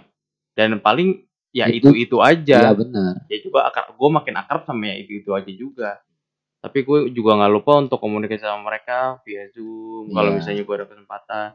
dan 0.54 0.78
paling 0.80 1.26
ya 1.50 1.66
Itu- 1.66 1.92
itu 1.98 2.08
itu 2.14 2.18
aja 2.22 2.72
Iya 2.72 2.78
benar. 2.78 3.26
ya 3.26 3.38
juga 3.42 3.66
akar 3.66 3.90
gue 3.90 4.10
makin 4.14 4.38
akrab 4.38 4.64
sama 4.64 4.86
ya 4.86 5.02
itu 5.02 5.18
itu 5.20 5.34
aja 5.34 5.50
juga 5.50 5.90
tapi 6.60 6.84
gue 6.84 7.12
juga 7.12 7.40
nggak 7.40 7.52
lupa 7.52 7.72
untuk 7.80 8.00
komunikasi 8.00 8.44
sama 8.44 8.68
mereka 8.68 9.24
via 9.24 9.48
zoom 9.52 10.12
kalau 10.12 10.32
Iya. 10.32 10.38
misalnya 10.40 10.64
gue 10.64 10.76
ada 10.76 10.88
kesempatan 10.88 11.48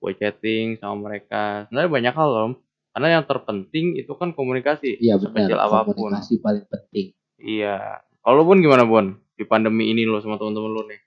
gue 0.00 0.12
chatting 0.16 0.66
sama 0.76 0.96
mereka 1.08 1.64
sebenarnya 1.68 1.90
banyak 1.90 2.14
hal 2.14 2.28
loh 2.28 2.50
karena 2.90 3.08
yang 3.16 3.24
terpenting 3.24 3.86
itu 3.96 4.12
kan 4.18 4.34
komunikasi 4.34 4.98
Iya 4.98 5.16
benar. 5.16 5.46
sekecil 5.46 5.58
apa 5.58 5.78
pun 5.86 5.94
Komunikasi 5.94 6.34
paling 6.42 6.66
penting. 6.66 7.06
Iya. 7.38 8.02
Kalau 8.20 8.42
pun 8.42 8.58
gimana 8.58 8.82
Bon? 8.84 9.06
Di 9.32 9.46
pandemi 9.46 9.88
ini 9.88 10.02
lo 10.04 10.18
sama 10.18 10.36
temen-temen 10.36 10.68
lu 10.68 10.82
nih. 10.90 11.00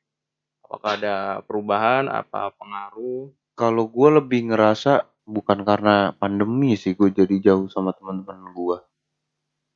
Apakah 0.64 0.96
ada 0.98 1.16
perubahan? 1.44 2.08
Apa 2.08 2.56
pengaruh? 2.56 3.30
Kalau 3.54 3.86
gue 3.86 4.10
lebih 4.16 4.50
ngerasa 4.50 5.06
bukan 5.28 5.62
karena 5.62 6.16
pandemi 6.16 6.74
sih 6.74 6.96
gue 6.96 7.12
jadi 7.12 7.52
jauh 7.52 7.68
sama 7.68 7.92
teman-teman 7.94 8.56
gue. 8.56 8.78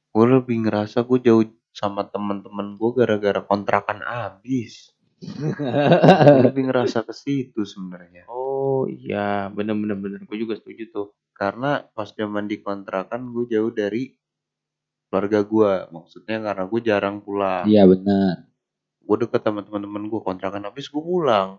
Gue 0.10 0.26
lebih 0.32 0.66
ngerasa 0.66 1.04
gue 1.04 1.20
jauh 1.22 1.44
sama 1.74 2.08
teman-teman 2.10 2.76
gue 2.76 2.90
gara-gara 2.96 3.42
kontrakan 3.46 4.02
habis. 4.02 4.94
Lebih 6.46 6.70
ngerasa 6.70 7.02
ke 7.02 7.14
situ 7.14 7.66
sebenarnya. 7.66 8.30
Oh 8.30 8.86
iya, 8.86 9.50
bener-bener 9.50 9.98
bener. 9.98 10.20
Gue 10.30 10.38
juga 10.42 10.58
setuju 10.58 10.84
tuh. 10.94 11.08
Karena 11.34 11.82
pas 11.94 12.10
zaman 12.14 12.50
di 12.50 12.62
kontrakan 12.62 13.34
gue 13.34 13.46
jauh 13.50 13.74
dari 13.74 14.14
keluarga 15.10 15.42
gue. 15.42 15.72
Maksudnya 15.94 16.38
karena 16.42 16.64
gue 16.70 16.82
jarang 16.86 17.18
pulang. 17.22 17.66
Iya 17.66 17.90
benar. 17.90 18.46
Gue 19.02 19.18
deket 19.24 19.42
sama 19.42 19.62
teman-teman 19.66 20.10
gue 20.10 20.22
kontrakan 20.22 20.66
habis 20.70 20.90
gue 20.90 21.02
pulang. 21.02 21.58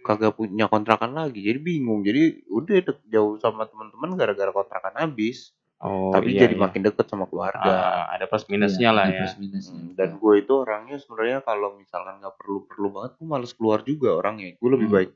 Kagak 0.00 0.40
punya 0.40 0.64
kontrakan 0.64 1.12
lagi, 1.12 1.44
jadi 1.44 1.60
bingung. 1.60 2.00
Jadi 2.00 2.48
udah 2.48 2.76
jauh 3.12 3.36
sama 3.36 3.68
teman-teman 3.68 4.16
gara-gara 4.16 4.48
kontrakan 4.48 4.96
habis. 4.96 5.52
Oh 5.80 6.12
tapi 6.12 6.36
iya, 6.36 6.44
jadi 6.44 6.54
iya. 6.54 6.60
makin 6.60 6.80
deket 6.84 7.08
sama 7.08 7.24
keluarga. 7.24 7.64
Ah, 7.64 8.04
ada 8.12 8.28
plus 8.28 8.44
minusnya 8.46 8.92
Iya, 8.92 8.96
lah 8.96 9.06
ya. 9.08 9.20
plus 9.24 9.36
minusnya. 9.40 9.80
Hmm, 9.80 9.96
Dan 9.96 10.10
gue 10.20 10.34
itu 10.36 10.52
orangnya 10.52 10.96
sebenarnya 11.00 11.40
kalau 11.40 11.72
misalkan 11.74 12.20
nggak 12.20 12.36
perlu-perlu 12.36 12.88
banget, 12.90 13.10
gue 13.16 13.26
males 13.26 13.52
keluar 13.56 13.80
juga 13.80 14.08
orangnya. 14.12 14.52
Gue 14.54 14.70
lebih 14.70 14.86
Hmm. 14.86 14.96
baik. 15.00 15.10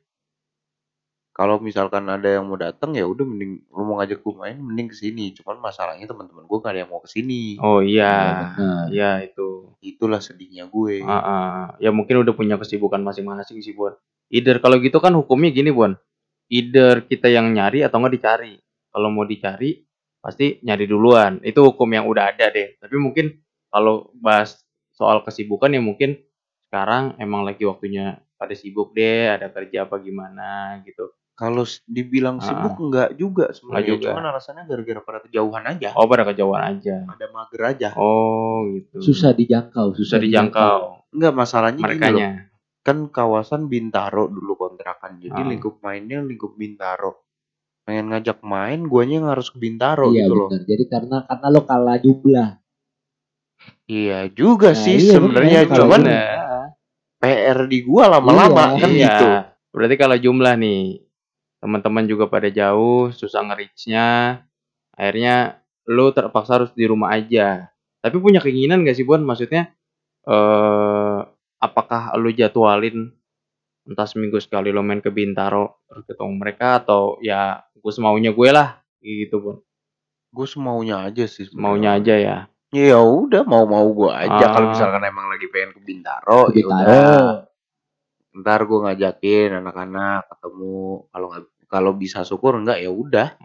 Kalau 1.35 1.59
misalkan 1.59 2.07
ada 2.07 2.31
yang 2.31 2.47
mau 2.47 2.55
datang 2.55 2.95
ya 2.95 3.03
udah 3.03 3.27
mending 3.27 3.67
lu 3.67 3.83
mau 3.83 3.99
ngajak 3.99 4.23
gue 4.23 4.35
main 4.35 4.55
mending 4.55 4.87
ke 4.89 4.97
sini. 4.97 5.35
Cuman 5.35 5.59
masalahnya 5.59 6.07
teman-teman 6.07 6.47
gue 6.47 6.59
gak 6.59 6.71
ada 6.71 6.81
yang 6.81 6.91
mau 6.95 7.03
ke 7.03 7.11
sini. 7.11 7.59
Oh 7.59 7.83
Iya 7.83 8.07
iya. 8.07 8.15
benar. 8.55 8.85
Iya 8.89 9.11
itu. 9.27 9.49
Itulah 9.83 10.23
sedihnya 10.23 10.65
gue. 10.65 11.03
Ah, 11.03 11.19
ah. 11.19 11.65
Ya 11.77 11.91
mungkin 11.91 12.23
udah 12.23 12.33
punya 12.33 12.55
kesibukan 12.55 13.03
masing-masing 13.03 13.59
sih 13.61 13.75
Bon. 13.75 13.91
Either 14.31 14.63
kalau 14.63 14.79
gitu 14.79 14.97
kan 14.97 15.11
hukumnya 15.13 15.51
gini 15.51 15.69
Bon. 15.69 15.99
Either 16.47 17.03
kita 17.03 17.27
yang 17.27 17.51
nyari 17.51 17.83
atau 17.83 17.99
nggak 17.99 18.15
dicari. 18.15 18.55
Kalau 18.89 19.11
mau 19.11 19.27
dicari 19.27 19.83
pasti 20.25 20.57
nyari 20.65 20.89
duluan. 20.89 21.45
Itu 21.45 21.61
hukum 21.69 21.93
yang 21.93 22.09
udah 22.09 22.33
ada 22.33 22.49
deh. 22.49 22.81
Tapi 22.81 22.97
mungkin 22.97 23.37
kalau 23.69 24.09
bahas 24.17 24.57
soal 24.97 25.21
kesibukan 25.21 25.69
ya 25.69 25.85
mungkin 25.85 26.17
sekarang 26.65 27.21
emang 27.21 27.45
lagi 27.45 27.69
waktunya 27.69 28.17
pada 28.35 28.57
sibuk 28.57 28.97
deh, 28.97 29.29
ada 29.29 29.53
kerja 29.53 29.85
apa 29.85 30.01
gimana 30.01 30.81
gitu. 30.83 31.13
Kalau 31.35 31.67
dibilang 31.85 32.39
Ah. 32.39 32.47
sibuk 32.47 32.79
enggak 32.79 33.19
juga 33.19 33.51
sebenarnya. 33.51 33.91
juga. 33.91 34.09
Cuman 34.15 34.25
alasannya 34.31 34.65
gara-gara 34.65 35.01
pada 35.03 35.19
kejauhan 35.27 35.65
aja. 35.67 35.89
Oh 35.99 36.07
pada 36.07 36.23
kejauhan 36.25 36.63
aja. 36.63 36.97
Ada 37.11 37.27
mager 37.29 37.63
aja. 37.67 37.89
Oh 37.99 38.71
gitu. 38.71 39.03
Susah 39.03 39.35
dijangkau, 39.35 39.93
susah 39.93 40.23
dijangkau 40.23 41.05
Enggak 41.15 41.35
masalahnya 41.35 41.83
gini 41.83 42.11
loh. 42.11 42.23
Kan 42.85 43.09
kawasan 43.11 43.67
Bintaro 43.67 44.31
dulu 44.31 44.55
kontrakan. 44.55 45.19
Jadi 45.19 45.35
Ah. 45.35 45.47
lingkup 45.47 45.83
mainnya 45.83 46.23
lingkup 46.23 46.55
Bintaro. 46.55 47.24
Pengen 47.85 48.09
ngajak 48.09 48.41
main, 48.41 48.81
guanya 48.89 49.15
yang 49.21 49.29
harus 49.29 49.53
ke 49.53 49.61
Bintaro 49.61 50.09
Iya 50.09 50.25
gitu 50.25 50.33
loh. 50.33 50.49
benar. 50.49 50.63
Jadi 50.65 50.85
karena 50.89 51.17
karena 51.29 51.47
lo 51.53 51.61
kalah 51.69 51.99
jumlah. 52.01 52.49
Iya 53.85 54.19
juga 54.33 54.73
Nah, 54.73 54.81
sih 54.81 54.97
iya, 54.97 55.13
sebenarnya 55.21 55.61
benar. 55.69 55.77
cuman. 55.77 56.01
Ah, 56.09 56.65
PR 57.21 57.59
di 57.69 57.79
gua 57.85 58.05
lama-lama 58.17 58.65
Iya. 58.73 58.81
kan 58.81 58.91
Iya. 58.91 59.05
gitu. 59.05 59.27
Berarti 59.77 59.95
kalau 60.01 60.17
jumlah 60.17 60.55
nih, 60.57 60.83
teman-teman 61.61 62.05
juga 62.09 62.25
pada 62.29 62.49
jauh, 62.49 63.13
susah 63.13 63.41
nge-reach-nya. 63.45 64.41
Akhirnya 64.97 65.61
lu 65.85 66.09
terpaksa 66.17 66.57
harus 66.65 66.73
di 66.73 66.89
rumah 66.89 67.13
aja. 67.13 67.69
Tapi 68.01 68.17
punya 68.17 68.41
keinginan 68.41 68.81
gak 68.89 68.97
sih, 68.97 69.05
Bon? 69.05 69.21
Maksudnya 69.21 69.69
eh 70.25 71.19
apakah 71.61 72.17
lu 72.17 72.33
jadwalin 72.33 73.13
entah 73.85 74.09
seminggu 74.09 74.41
sekali 74.41 74.73
lo 74.73 74.81
main 74.81 75.05
ke 75.05 75.13
Bintaro 75.13 75.85
ketemu 76.09 76.35
mereka 76.41 76.81
atau 76.81 77.21
ya 77.21 77.61
gue 77.75 77.93
semaunya 77.93 78.33
gue 78.33 78.49
lah 78.49 78.81
gitu, 79.05 79.37
Bon. 79.41 79.57
Gue 80.33 80.47
semaunya 80.49 81.05
aja 81.05 81.29
sih. 81.29 81.47
sebenarnya. 81.47 81.63
Maunya 81.63 81.91
aja 81.95 82.15
ya. 82.17 82.39
Ya 82.75 82.99
udah 82.99 83.47
mau-mau 83.47 83.87
gua 83.95 84.27
aja 84.27 84.51
Ah. 84.51 84.51
kalau 84.51 84.75
misalkan 84.75 85.07
emang 85.07 85.31
lagi 85.31 85.47
pengen 85.47 85.79
ke 85.79 85.81
Bintaro, 85.87 86.51
ya 86.51 86.67
Bintaro. 86.67 87.47
Ntar 88.35 88.61
gua 88.67 88.79
ngajakin 88.91 89.63
anak-anak 89.63 90.27
ketemu 90.27 91.07
kalau 91.15 91.27
nggak 91.31 91.43
kalau 91.71 91.93
bisa 91.95 92.27
syukur 92.27 92.59
enggak 92.59 92.83
ya 92.83 92.91
udah 92.91 93.39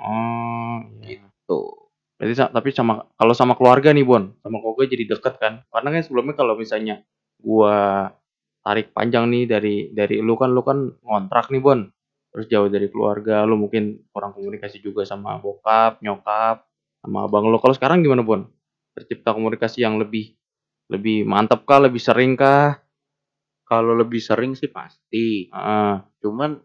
iya. 1.05 1.29
tuh. 1.46 1.93
Berarti 2.17 2.41
tapi 2.41 2.69
sama 2.74 3.05
kalau 3.13 3.34
sama 3.38 3.53
keluarga 3.53 3.93
nih 3.93 4.01
Bon, 4.01 4.34
sama 4.41 4.58
keluarga 4.65 4.89
jadi 4.89 5.05
deket 5.13 5.38
kan? 5.38 5.62
Karena 5.69 5.89
kan 5.93 6.01
sebelumnya 6.01 6.34
kalau 6.34 6.58
misalnya 6.58 7.05
gua 7.38 8.10
tarik 8.65 8.91
panjang 8.95 9.25
nih 9.31 9.43
dari 9.49 9.75
dari 9.95 10.19
lu 10.21 10.35
kan 10.35 10.51
lu 10.51 10.61
kan 10.65 10.77
ngontrak 11.03 11.49
nih 11.53 11.61
Bon, 11.63 11.79
terus 12.33 12.45
jauh 12.51 12.69
dari 12.69 12.87
keluarga, 12.91 13.43
lu 13.47 13.55
mungkin 13.57 14.03
kurang 14.13 14.35
komunikasi 14.35 14.83
juga 14.83 15.03
sama 15.07 15.39
bokap, 15.41 16.03
nyokap, 16.03 16.65
sama 17.01 17.25
abang 17.25 17.47
lu. 17.47 17.57
Kalau 17.57 17.75
sekarang 17.75 18.03
gimana 18.05 18.21
Bon? 18.25 18.45
Tercipta 18.95 19.31
komunikasi 19.31 19.81
yang 19.85 19.97
lebih 20.01 20.35
lebih 20.91 21.23
mantap 21.23 21.63
kah, 21.63 21.79
lebih 21.81 22.01
sering 22.01 22.35
kah? 22.35 22.81
Kalau 23.69 23.93
lebih 23.93 24.19
sering 24.19 24.57
sih 24.57 24.69
pasti. 24.73 25.47
Ah, 25.53 26.01
Cuman 26.19 26.57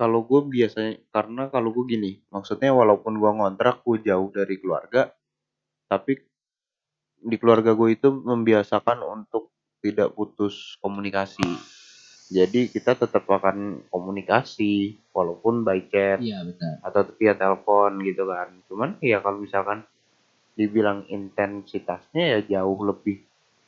kalau 0.00 0.24
gue 0.24 0.40
biasanya 0.48 0.96
karena 1.12 1.52
kalau 1.52 1.70
gue 1.76 1.84
gini, 1.92 2.24
maksudnya 2.32 2.72
walaupun 2.72 3.20
gua 3.20 3.36
ngontrak 3.36 3.84
gue 3.84 4.00
jauh 4.08 4.32
dari 4.32 4.56
keluarga, 4.56 5.12
tapi 5.86 6.16
di 7.20 7.36
keluarga 7.36 7.76
gue 7.76 7.88
itu 7.92 8.08
membiasakan 8.08 9.04
untuk 9.04 9.52
tidak 9.80 10.12
putus 10.12 10.76
komunikasi. 10.78 11.44
Jadi 12.30 12.70
kita 12.70 12.94
tetap 12.94 13.26
akan 13.26 13.82
komunikasi 13.90 14.94
walaupun 15.10 15.66
by 15.66 15.82
chat 15.86 16.22
Iya 16.22 16.46
benar. 16.46 16.78
atau 16.80 17.02
via 17.18 17.34
telepon 17.34 17.98
gitu 18.00 18.22
kan. 18.24 18.54
Cuman 18.70 18.90
ya 19.02 19.18
kalau 19.18 19.42
misalkan 19.42 19.82
dibilang 20.54 21.08
intensitasnya 21.08 22.38
ya 22.38 22.60
jauh 22.60 22.78
lebih 22.84 23.18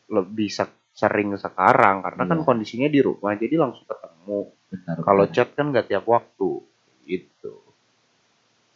lebih 0.07 0.47
se- 0.47 0.71
sering 0.93 1.33
sekarang 1.35 2.05
karena 2.05 2.23
kan 2.23 2.39
Iya. 2.39 2.47
kondisinya 2.47 2.87
di 2.87 3.01
rumah 3.01 3.33
jadi 3.35 3.57
langsung 3.59 3.83
ketemu. 3.83 4.41
Benar. 4.71 4.97
Kalau 5.01 5.25
chat 5.27 5.49
kan 5.53 5.67
nggak 5.69 5.89
tiap 5.89 6.05
waktu 6.07 6.51
gitu. 7.03 7.55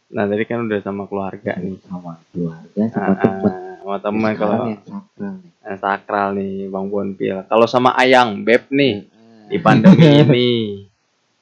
nah 0.07 0.23
tadi 0.23 0.47
kan 0.47 0.63
udah 0.63 0.79
sama 0.81 1.03
keluarga 1.07 1.59
nih. 1.59 1.83
sama 1.83 2.15
keluarga 2.31 2.83
sama 2.89 3.11
Ah, 3.11 3.19
teman. 3.19 3.53
Sama 3.87 4.03
teman 4.03 4.35
kalau 4.35 4.67
yang 4.67 4.83
sakral 4.83 5.31
nih. 5.39 5.51
yang 5.63 5.79
sakral 5.79 6.29
nih 6.35 6.55
Bang 6.67 6.87
Bonpil. 6.91 7.39
Kalau 7.47 7.67
sama 7.71 7.95
Ayang, 7.95 8.43
Beb 8.43 8.67
nih. 8.75 9.07
Ah. 9.07 9.15
di 9.47 9.59
pandemi 9.63 10.11
ini 10.27 10.51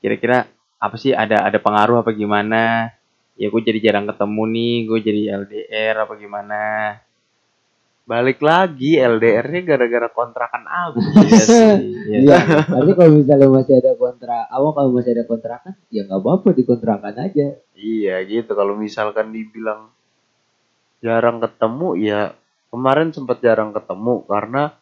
kira-kira 0.04 0.44
apa 0.76 0.96
sih 1.00 1.16
ada 1.16 1.48
ada 1.48 1.56
pengaruh 1.56 2.04
apa 2.04 2.12
gimana 2.12 2.92
ya 3.40 3.48
gue 3.48 3.62
jadi 3.64 3.80
jarang 3.80 4.04
ketemu 4.04 4.42
nih 4.52 4.74
gue 4.84 4.98
jadi 5.00 5.20
LDR 5.40 6.04
apa 6.04 6.12
gimana 6.20 6.62
Balik 8.04 8.44
lagi 8.44 9.00
LDR-nya 9.00 9.64
gara-gara 9.64 10.12
kontrakan 10.12 10.68
abis. 10.68 11.08
iya 11.24 11.40
sih 11.40 11.72
iya. 12.04 12.18
Iya, 12.20 12.36
tapi 12.68 12.92
kalau 12.92 13.16
misalnya 13.16 13.48
masih 13.48 13.80
ada 13.80 13.96
kontrak, 13.96 14.44
awal 14.52 14.76
kalau 14.76 14.90
masih 14.92 15.16
ada 15.16 15.24
kontrakan, 15.24 15.72
ya 15.88 16.04
nggak 16.04 16.20
apa-apa 16.20 16.52
dikontrakan 16.52 17.14
aja. 17.16 17.56
iya 17.72 18.20
gitu 18.28 18.52
kalau 18.52 18.76
misalkan 18.76 19.32
dibilang 19.32 19.88
jarang 21.04 21.36
ketemu 21.38 21.88
ya 22.00 22.32
kemarin 22.72 23.12
sempat 23.12 23.38
jarang 23.38 23.70
ketemu 23.70 24.24
karena 24.24 24.72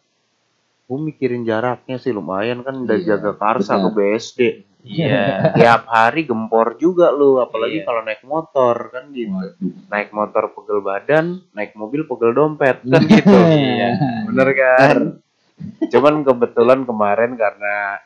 gue 0.87 0.99
mikirin 1.00 1.43
jaraknya 1.43 1.97
sih 1.97 2.12
lumayan 2.12 2.62
kan 2.62 2.85
dari 2.85 3.02
Iya, 3.02 3.19
Jagakarsa 3.19 3.75
ke 3.76 3.88
benar. 3.88 3.97
BSD 3.97 4.41
Iya. 4.83 5.25
tiap 5.59 5.83
hari 5.87 6.23
gempor 6.23 6.75
juga 6.76 7.11
lu 7.11 7.38
apalagi 7.38 7.81
Iya. 7.81 7.87
kalau 7.87 8.00
naik 8.02 8.23
motor 8.23 8.76
kan 8.88 9.05
gitu 9.11 9.31
Waduh. 9.31 9.73
naik 9.88 10.11
motor 10.11 10.45
pegel 10.52 10.79
badan 10.81 11.26
naik 11.50 11.73
mobil 11.75 12.02
pegel 12.05 12.31
dompet 12.31 12.79
kan 12.83 13.02
gitu 13.02 13.35
Iya. 13.35 13.88
bener 14.31 14.49
kan 14.52 14.97
cuman 15.88 16.14
kebetulan 16.23 16.83
kemarin 16.83 17.35
karena 17.35 17.99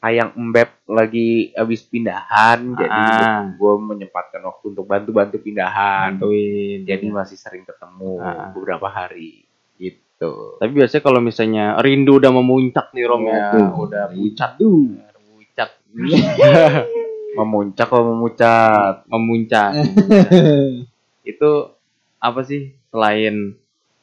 ayang 0.00 0.32
embeb 0.32 0.72
lagi 0.86 1.52
habis 1.52 1.84
pindahan 1.84 2.72
jadi 2.72 2.88
Ah. 2.90 3.52
gue 3.52 3.74
menyempatkan 3.76 4.40
waktu 4.40 4.64
untuk 4.70 4.84
bantu-bantu 4.84 5.36
pindahan 5.38 6.16
Bantuin. 6.16 6.82
jadi 6.82 7.06
masih 7.06 7.36
sering 7.36 7.62
ketemu 7.62 8.16
Ah. 8.16 8.48
beberapa 8.50 8.86
hari 8.86 9.44
gitu 9.76 10.56
Tapi 10.56 10.72
biasanya 10.74 11.02
kalau 11.02 11.20
misalnya 11.20 11.64
rindu 11.78 12.16
udah 12.16 12.28
memuncak 12.30 12.92
nih 12.92 13.04
Rom 13.04 13.24
ya, 13.24 13.56
udah 13.70 14.04
pucat, 14.10 14.56
Aduh. 14.56 14.88
pucat, 15.30 15.70
memuncak 17.34 17.88
atau 17.90 18.04
memucat 18.06 18.94
memuncak. 19.06 19.70
Itu 21.30 21.50
apa 22.16 22.40
sih 22.42 22.72
selain 22.88 23.56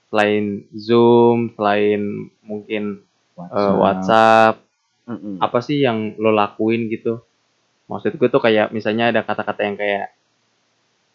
selain 0.08 0.46
Zoom, 0.74 1.52
selain 1.54 2.02
mungkin 2.40 3.04
eh, 3.38 3.74
WhatsApp, 3.76 4.62
Mm-mm. 5.08 5.40
apa 5.40 5.60
sih 5.60 5.80
yang 5.80 6.14
lo 6.16 6.30
lakuin 6.30 6.88
gitu? 6.88 7.24
Maksud 7.88 8.14
gue 8.14 8.28
tuh 8.28 8.38
kayak 8.38 8.70
misalnya 8.70 9.10
ada 9.10 9.24
kata-kata 9.24 9.62
yang 9.64 9.76
kayak 9.76 10.12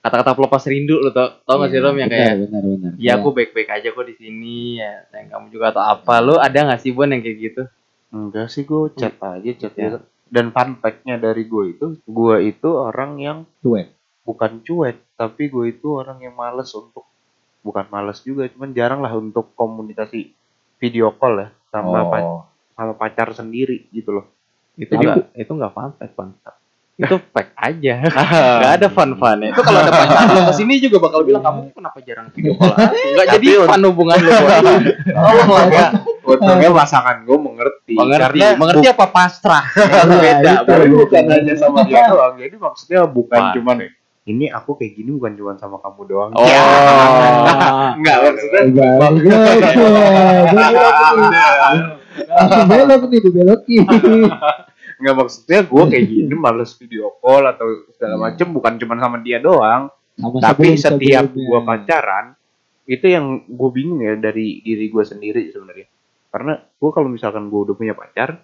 kata-kata 0.00 0.34
pelepas 0.34 0.62
rindu 0.64 0.98
lo 0.98 1.10
tau 1.10 1.38
tau 1.42 1.60
gak 1.60 1.68
sih 1.68 1.78
Iya, 1.78 1.84
Rom 1.84 1.96
yang 1.96 2.10
kayak 2.10 2.34
benar 2.42 2.62
benar. 2.64 2.92
ya 2.98 3.12
aku 3.14 3.28
baik-baik 3.30 3.68
aja 3.70 3.88
kok 3.88 4.02
di 4.02 4.16
sini 4.16 4.56
ya 4.76 5.06
sayang 5.06 5.28
kamu 5.30 5.46
juga 5.48 5.70
atau 5.70 5.82
apa 5.84 6.14
lo 6.18 6.34
ada 6.36 6.58
nggak 6.58 6.80
sih 6.80 6.90
Bon 6.90 7.06
yang 7.06 7.20
kayak 7.20 7.38
gitu? 7.38 7.62
enggak 8.10 8.46
sih 8.48 8.62
gue 8.62 8.80
chat 8.92 9.14
aja 9.16 9.50
chat 9.54 9.72
Ya. 9.72 9.86
aja. 9.86 9.98
dan 10.26 10.48
fun 10.48 10.74
fact-nya 10.74 11.16
dari 11.16 11.44
gue 11.44 11.64
itu 11.70 11.86
gue 12.02 12.36
itu 12.42 12.68
orang 12.68 13.12
yang 13.16 13.38
cuek. 13.58 13.94
bukan 14.22 14.58
cuek 14.60 14.96
tapi 15.14 15.46
gue 15.46 15.70
itu 15.70 15.86
orang 15.92 16.18
yang 16.18 16.34
males 16.34 16.72
untuk 16.72 17.06
bukan 17.60 17.86
males 17.86 18.18
juga 18.20 18.48
cuman 18.48 18.72
jarang 18.72 18.98
lah 18.98 19.12
untuk 19.12 19.54
komunikasi 19.54 20.34
video 20.76 21.12
call 21.12 21.36
ya 21.38 21.48
sama 21.68 22.00
Oh. 22.02 22.42
Sama 22.72 22.92
pacar 22.92 23.30
sendiri 23.30 23.86
gitu 23.88 24.12
loh 24.12 24.26
Itu 24.72 24.92
nggak 24.92 25.34
itu 25.34 25.50
nggak 25.50 25.70
fun 25.70 25.92
fact 25.94 26.14
bang. 26.14 26.30
Itu 26.94 27.16
fact 27.26 27.56
aja. 27.56 27.94
Nggak 28.60 28.72
ada 28.74 28.88
fun 28.88 29.10
fun 29.14 29.38
ya. 29.38 29.50
Itu 29.50 29.60
kalau 29.60 29.80
ada 29.80 29.90
pacar 29.90 30.28
lo 30.28 30.40
ke 30.44 30.54
sini 30.54 30.76
juga 30.76 31.00
bakal 31.00 31.24
bilang 31.24 31.40
kamu 31.40 31.72
kenapa 31.72 31.98
jarang 32.00 32.28
video 32.30 32.52
call 32.54 32.68
aku? 32.70 32.94
Nggak 33.16 33.26
jadi 33.32 33.46
un- 33.54 33.66
fun 33.66 33.82
hubungan 33.82 34.16
lo 34.18 34.30
Bon. 34.30 34.44
untungnya 35.32 35.86
untungnya 36.22 36.70
pasangan 36.70 37.16
gue 37.22 37.38
mengerti 37.38 37.94
Mengerti, 37.96 38.38
karena 38.38 38.56
mengerti 38.56 38.86
apa 38.88 39.06
pasrah? 39.08 39.64
Nah, 39.72 40.20
Beda. 40.20 40.52
bukan 40.68 41.24
hanya 41.26 41.54
sama 41.56 41.78
dia 41.82 42.06
doang 42.06 42.34
jadi 42.38 42.54
maksudnya 42.56 43.00
bukan 43.04 43.40
cuman 43.52 43.76
ini 44.22 44.46
aku 44.46 44.78
kayak 44.78 44.92
gini 44.94 45.10
bukan 45.12 45.32
cuman 45.34 45.56
sama 45.56 45.76
kamu 45.80 46.00
doang 46.06 46.30
Oh. 46.32 46.46
Ya. 46.46 46.62
enggak 47.92 48.16
maksudnya 48.20 48.62
Langsung 52.12 52.66
belok 52.66 53.02
nih, 53.06 53.20
dibelokin. 53.20 53.82
Nggak 55.00 55.14
maksudnya 55.16 55.60
gue 55.62 55.84
kayak 55.88 56.04
gini 56.06 56.32
males 56.32 56.72
video 56.72 57.10
call 57.18 57.42
atau 57.44 57.66
segala 57.90 58.14
Iya. 58.14 58.22
macem 58.22 58.46
bukan 58.50 58.72
cuma 58.76 58.94
sama 58.96 59.16
dia 59.18 59.38
doang. 59.38 59.90
Sama 60.14 60.38
tapi 60.38 60.76
setiap 60.76 61.26
gue 61.28 61.58
pacaran 61.60 62.36
itu 62.84 63.06
yang 63.06 63.24
gue 63.42 63.70
bingung 63.72 63.98
ya 63.98 64.14
dari 64.14 64.60
diri 64.60 64.86
gue 64.86 65.02
sendiri 65.02 65.48
sebenarnya. 65.48 65.88
Karena 66.28 66.52
gue 66.54 66.90
kalau 66.90 67.08
misalkan 67.08 67.48
gue 67.48 67.60
udah 67.62 67.74
punya 67.74 67.92
pacar 67.92 68.38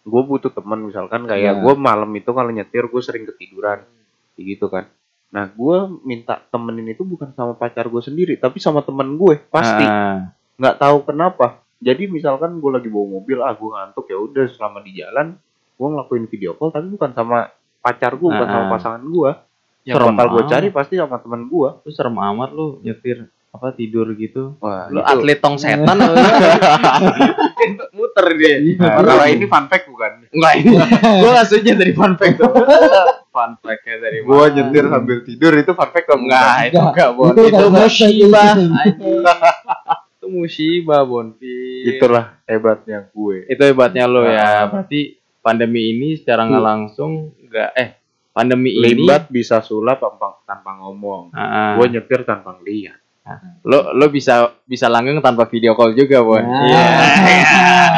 gue 0.00 0.22
butuh 0.22 0.52
teman 0.52 0.84
misalkan 0.84 1.24
kayak 1.24 1.56
Iya. 1.56 1.62
gue 1.64 1.74
malam 1.74 2.12
itu 2.12 2.28
kalau 2.28 2.48
nyetir 2.48 2.84
gue 2.84 3.00
sering 3.00 3.24
ketiduran. 3.24 3.82
Gitu 4.36 4.68
kan. 4.68 4.86
Nah 5.32 5.48
gue 5.48 5.76
minta 6.04 6.38
temenin 6.44 6.86
itu 6.86 7.02
bukan 7.02 7.32
sama 7.32 7.56
pacar 7.56 7.88
gue 7.88 7.98
sendiri 7.98 8.36
tapi 8.36 8.60
sama 8.60 8.78
temen 8.78 9.16
gue 9.16 9.40
pasti. 9.48 9.82
Ah, 9.82 10.30
nggak 10.54 10.76
tahu 10.76 11.02
kenapa 11.02 11.63
jadi 11.78 12.06
misalkan 12.06 12.58
gue 12.58 12.70
lagi 12.70 12.88
bawa 12.88 13.06
mobil 13.14 13.38
ah 13.40 13.52
gue 13.52 13.68
ngantuk 13.68 14.06
ya 14.06 14.16
udah 14.16 14.44
selama 14.46 14.78
di 14.80 14.92
jalan 14.94 15.34
gue 15.74 15.86
ngelakuin 15.88 16.26
video 16.26 16.54
call 16.54 16.70
tapi 16.70 16.86
bukan 16.88 17.10
sama 17.10 17.50
pacar 17.78 18.14
gue 18.14 18.28
bukan 18.28 18.46
sama 18.46 18.66
pasangan 18.70 19.02
gue 19.02 19.30
yang 19.84 19.96
serem 19.96 20.14
bakal 20.14 20.26
gue 20.30 20.42
cari 20.48 20.68
pasti 20.68 20.94
sama 20.96 21.16
temen 21.18 21.44
gue 21.44 21.68
Lu 21.80 21.90
serem 21.90 22.16
amat 22.16 22.50
lu 22.50 22.80
nyetir 22.80 23.26
apa 23.54 23.70
tidur 23.70 24.10
gitu. 24.18 24.58
wah 24.58 24.90
Lu 24.90 24.98
itu. 24.98 25.06
atlet 25.06 25.38
tong 25.38 25.54
setan 25.54 25.94
apa? 25.94 26.10
Muter 27.94 28.26
dia. 28.34 28.58
Nah, 28.74 28.98
kalau 28.98 29.26
ini 29.30 29.46
fun 29.46 29.70
fact 29.70 29.86
bukan 29.86 30.26
Enggak 30.26 30.52
ini. 30.58 30.74
Gua 31.22 31.28
enggak 31.30 31.46
setuju 31.46 31.70
dari 31.78 31.92
fun 31.94 32.18
fact 32.18 32.42
tuh. 32.42 32.50
fun 33.30 33.54
fact-nya 33.58 33.98
dari 33.98 34.22
gue 34.22 34.30
mana? 34.30 34.50
nyetir 34.50 34.84
sambil 34.86 35.18
tidur 35.22 35.52
itu 35.54 35.70
fun 35.70 35.90
fact 35.90 36.06
Enggak, 36.06 36.18
bukan? 36.18 36.66
itu 36.66 36.78
enggak 36.82 37.08
Bon. 37.14 37.30
Itu 37.30 37.64
musibah. 37.68 38.54
musibah 40.34 41.06
Bon. 41.06 41.30
Fit. 41.38 41.96
itulah 41.96 42.42
hebatnya 42.44 43.06
gue 43.14 43.46
Itu 43.46 43.62
hebatnya 43.62 44.04
lo 44.10 44.26
ya. 44.26 44.42
Ah. 44.42 44.62
Berarti 44.66 45.16
pandemi 45.38 45.94
ini 45.94 46.18
secara 46.18 46.48
nggak 46.50 46.64
langsung 46.64 47.38
enggak 47.38 47.70
eh 47.78 47.88
pandemi 48.34 48.74
ini 48.74 48.98
limbat 48.98 49.30
bisa 49.30 49.62
sulap 49.62 50.02
tanpa, 50.02 50.42
tanpa 50.42 50.70
ngomong 50.82 51.30
Ah, 51.30 51.40
ah. 51.40 51.70
gue 51.78 51.86
nyetir 51.94 52.26
tanpa 52.26 52.58
ngeliat 52.58 52.98
lo 53.64 53.96
lo 53.96 54.12
bisa 54.12 54.52
bisa 54.68 54.84
langgeng 54.92 55.16
tanpa 55.24 55.48
video 55.48 55.72
call 55.72 55.96
juga 55.96 56.20
Bon. 56.20 56.44
Iya. 56.44 56.84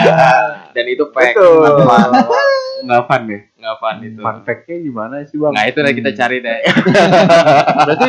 Dan 0.77 0.85
itu 0.87 1.09
fact. 1.11 1.35
Nggak 1.35 2.55
nggak 2.87 3.03
fun 3.09 3.23
ya 3.27 3.41
nggak 3.57 3.77
fun 3.81 3.97
itu. 4.05 4.21
fun 4.21 4.37
fact-nya 4.45 4.77
gimana 4.85 5.15
sih 5.25 5.41
bang 5.41 5.53
Nah 5.57 5.65
itu 5.65 5.79
nanti 5.83 5.97
kita 5.99 6.13
cari 6.13 6.37
deh. 6.45 6.61
Berarti 7.89 8.09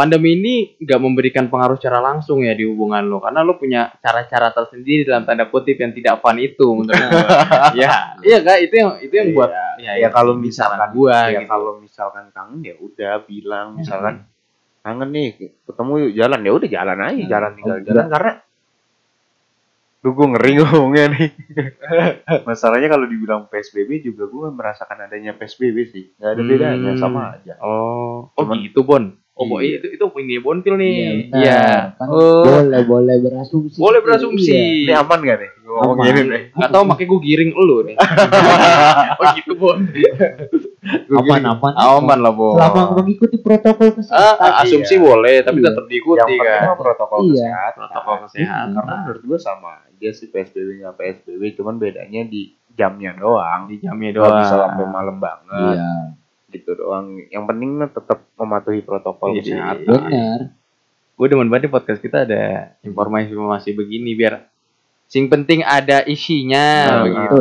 pandemi 0.00 0.32
ini 0.40 0.54
nggak 0.80 0.96
memberikan 0.96 1.52
pengaruh 1.52 1.76
secara 1.76 2.00
langsung 2.00 2.40
ya 2.40 2.56
di 2.56 2.64
hubungan 2.64 3.04
lo, 3.04 3.20
karena 3.20 3.44
lo 3.44 3.60
punya 3.60 3.92
cara-cara 4.00 4.48
tersendiri 4.48 5.04
dalam 5.04 5.28
tanda 5.28 5.44
kutip 5.52 5.76
yang 5.76 5.92
tidak 5.92 6.24
fun 6.24 6.40
itu 6.40 6.64
menurut 6.72 6.96
gua. 6.96 7.20
ya, 7.80 8.16
iya 8.24 8.38
kak 8.40 8.58
itu 8.64 8.74
yang 8.80 8.90
itu 9.04 9.12
yang 9.12 9.28
buat 9.36 9.52
ya, 9.76 10.00
ya 10.00 10.08
kalau 10.08 10.40
ini 10.40 10.48
misalkan 10.48 10.88
gua 10.96 11.28
ya 11.28 11.44
gitu. 11.44 11.52
kalau 11.52 11.72
misalkan 11.76 12.24
kangen 12.32 12.64
ya 12.64 12.74
udah 12.80 13.12
bilang 13.28 13.76
misalkan 13.76 14.24
kangen 14.80 15.12
nih 15.12 15.28
ketemu 15.68 15.92
yuk 16.08 16.12
jalan 16.16 16.40
ya 16.40 16.52
udah 16.56 16.68
jalan 16.72 16.98
aja 17.04 17.24
jalan 17.28 17.50
tinggal 17.52 17.76
Oh, 17.76 17.84
jalan 17.84 18.06
karena 18.08 18.32
Duh, 20.00 20.16
gue 20.16 20.32
ngeri 20.32 20.56
ngomongnya 20.56 21.12
nih. 21.12 21.28
Masalahnya 22.48 22.88
kalau 22.88 23.04
dibilang 23.04 23.52
PSBB 23.52 24.00
juga 24.00 24.32
gue 24.32 24.48
merasakan 24.48 25.04
adanya 25.04 25.36
PSBB 25.36 25.76
sih. 25.92 26.04
Nggak 26.16 26.30
ada 26.32 26.40
bedanya, 26.40 26.90
Hmm. 26.96 27.00
sama 27.04 27.36
aja. 27.36 27.60
Oh, 27.60 28.32
oh 28.32 28.44
gitu 28.64 28.80
Bon. 28.80 29.12
Oh, 29.40 29.48
Bo, 29.48 29.56
Iya. 29.58 29.80
itu 29.80 29.86
itu 29.90 30.04
ini 30.18 30.36
Bonpil 30.36 30.76
nih. 30.76 30.92
Iya, 30.92 31.08
Iya. 31.32 31.60
benar. 31.88 31.96
Kan 31.96 32.06
Oh, 32.06 32.44
boleh 32.44 32.82
boleh 32.84 33.16
berasumsi. 33.18 33.72
boleh 33.74 34.00
berasumsi. 34.00 34.84
Ini 34.84 34.92
aman 34.94 35.16
gak 35.18 35.38
nih? 35.38 35.50
Gue 35.60 35.72
ngomong 35.72 35.96
Aman. 35.96 36.04
gini 36.04 36.20
nih. 36.26 36.42
Nggak 36.52 36.70
tahu 36.70 36.82
makanya 36.84 37.08
gue 37.08 37.20
giring 37.22 37.50
lu 37.54 37.76
nih. 37.82 37.96
oh 39.16 39.24
gitu 39.32 39.52
Bon. 39.54 39.78
Gua 41.06 41.18
Aman 41.20 41.36
gini. 41.36 41.48
aman. 41.48 41.72
Aman 41.74 42.18
lah 42.18 42.32
Bon. 42.32 42.54
Selama 42.54 42.80
mengikuti 42.94 43.36
protokol 43.38 43.88
Ah, 43.88 43.94
kesehatan. 43.94 44.50
asumsi 44.60 44.94
Iya. 44.94 45.02
boleh, 45.02 45.36
tapi 45.40 45.58
Iya. 45.58 45.66
tetap 45.66 45.84
diikuti 45.86 46.18
Yang 46.18 46.28
penting 46.28 46.40
kan. 46.60 46.76
protokol 46.76 47.18
Iya. 47.18 47.32
kesehatan. 47.32 47.80
Protokol 47.80 48.16
kesehatan. 48.22 48.68
Karena 48.76 48.94
menurut 49.00 49.22
gue 49.24 49.38
sama 49.38 49.70
aja 49.82 50.08
sih 50.10 50.26
PSBB 50.26 50.68
nggak 50.78 50.94
PSBB, 50.96 51.42
cuman 51.54 51.74
bedanya 51.76 52.20
di 52.24 52.42
jamnya 52.70 53.12
doang. 53.14 53.60
di 53.66 53.76
jamnya 53.78 54.10
doang. 54.14 54.36
bisa 54.38 54.56
sampai 54.58 54.84
malam 54.86 55.16
banget 55.16 55.76
Iya, 55.76 55.92
gitu 56.50 56.74
doang. 56.74 57.18
Yang 57.26 57.44
penting 57.46 57.70
mah 57.74 57.88
tetap 57.88 58.18
mematuhi 58.34 58.80
protokol 58.80 59.32
Iya, 59.32 59.40
kesehatan. 59.40 59.86
benar. 59.86 60.40
Gue 61.14 61.26
demen 61.26 61.46
banget 61.46 61.68
di 61.68 61.72
podcast 61.72 62.00
kita 62.00 62.24
ada 62.24 62.74
informasi-informasi 62.80 63.72
begini 63.72 64.14
biar 64.14 64.48
sing 65.04 65.26
penting 65.26 65.60
ada 65.60 66.00
isinya 66.02 66.66
Nah, 66.86 67.02
begitu. 67.04 67.40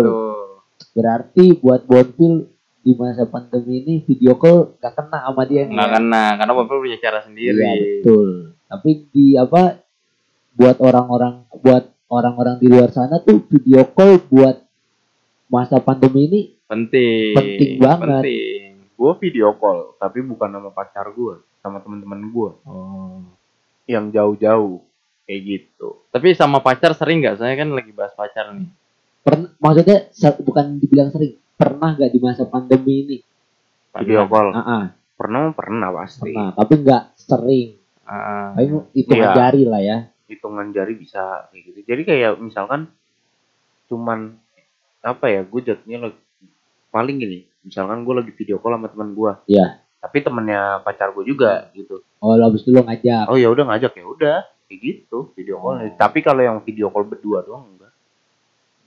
Berarti 0.91 1.45
buat 1.55 1.85
Bonfil 1.85 2.49
di 2.79 2.91
masa 2.93 3.23
pandemi 3.23 3.79
ini 3.79 3.95
video 4.01 4.35
call 4.35 4.75
gak 4.77 4.95
kena 4.95 5.21
sama 5.21 5.43
dia 5.43 5.63
nih. 5.63 5.75
Nggak 5.75 5.91
kena 5.93 6.23
karena 6.35 6.53
Bapak 6.53 6.75
punya 6.75 6.97
cara 6.97 7.17
Iya 7.17 7.25
sendiri. 7.25 7.63
betul. 8.03 8.29
Tapi 8.65 8.89
di 9.09 9.25
apa 9.33 9.61
buat 10.53 10.77
orang-orang 10.77 11.33
buat 11.55 11.83
orang-orang 12.07 12.55
di 12.57 12.67
luar 12.67 12.89
sana 12.89 13.21
tuh 13.21 13.47
video 13.47 13.87
call 13.87 14.19
buat 14.27 14.59
masa 15.47 15.79
pandemi 15.79 16.27
ini 16.27 16.41
Penting. 16.65 17.33
Penting 17.33 17.71
banget. 17.79 18.21
Penting. 18.21 18.58
Gue 18.99 19.11
video 19.17 19.55
call, 19.55 19.95
tapi 19.95 20.19
bukan 20.19 20.51
sama 20.51 20.69
pacar 20.69 21.07
gue, 21.09 21.39
sama 21.57 21.79
teman-teman 21.79 22.19
gue 22.27 22.51
oh, 22.61 23.23
yang 23.87 24.11
jauh-jauh 24.11 24.83
kayak 25.23 25.41
gitu. 25.41 26.03
Tapi 26.09 26.35
sama 26.35 26.59
pacar 26.59 26.91
sering 26.91 27.23
nggak? 27.23 27.39
Saya 27.39 27.55
kan 27.55 27.71
lagi 27.71 27.89
bahas 27.89 28.11
pacar 28.11 28.51
nih. 28.51 28.67
pernah 29.19 29.51
maksudnya 29.55 29.97
bukan 30.37 30.65
dibilang 30.77 31.09
sering 31.09 31.35
pernah 31.53 31.91
gak 31.93 32.07
di 32.07 32.19
masa 32.19 32.43
pandemi 32.43 32.93
ini 33.01 33.17
Video 33.93 34.23
call. 34.25 34.51
ah 34.51 34.59
ah, 34.59 34.83
Pernah 35.13 35.51
pernah 35.51 35.89
pasti. 35.93 36.23
pernah 36.25 36.51
tapi 36.53 36.73
nggak 36.77 37.03
sering 37.15 37.67
Ah, 38.03 38.51
Paling 38.51 38.89
hitungan 38.91 39.21
Iya. 39.21 39.35
jari 39.37 39.63
lah 39.63 39.81
ya. 39.81 39.97
hitungan 40.25 40.67
jari 40.71 40.93
bisa 40.93 41.45
kayak 41.47 41.61
gitu 41.63 41.79
jadi 41.85 42.01
kayak 42.03 42.31
misalkan 42.37 42.87
cuman 43.85 44.39
apa 44.99 45.25
ya 45.25 45.41
gue 45.41 45.61
jatuhnya 45.63 45.97
lagi 46.05 46.19
paling 46.89 47.15
gini 47.15 47.39
misalkan 47.61 48.01
gue 48.01 48.15
lagi 48.15 48.31
video 48.31 48.57
call 48.57 48.73
sama 48.73 48.87
teman 48.87 49.09
gue 49.11 49.31
Iya. 49.47 49.65
tapi 49.97 50.17
temennya 50.19 50.61
pacar 50.79 51.11
gue 51.11 51.23
juga 51.23 51.69
gitu 51.71 52.01
Oh, 52.17 52.33
lo 52.33 52.43
habis 52.45 52.61
itu 52.61 52.71
lo 52.71 52.81
ngajak. 52.81 53.25
oh 53.25 53.35
ya 53.35 53.47
udah 53.47 53.65
ngajak 53.65 53.93
ya 53.93 54.05
udah 54.05 54.37
kayak 54.65 54.79
gitu 54.79 55.31
video 55.33 55.57
call 55.57 55.77
tapi 55.93 56.19
kalau 56.19 56.41
yang 56.41 56.57
video 56.59 56.87
call 56.87 57.03
berdua 57.03 57.41
doang 57.41 57.65
enggak 57.69 57.91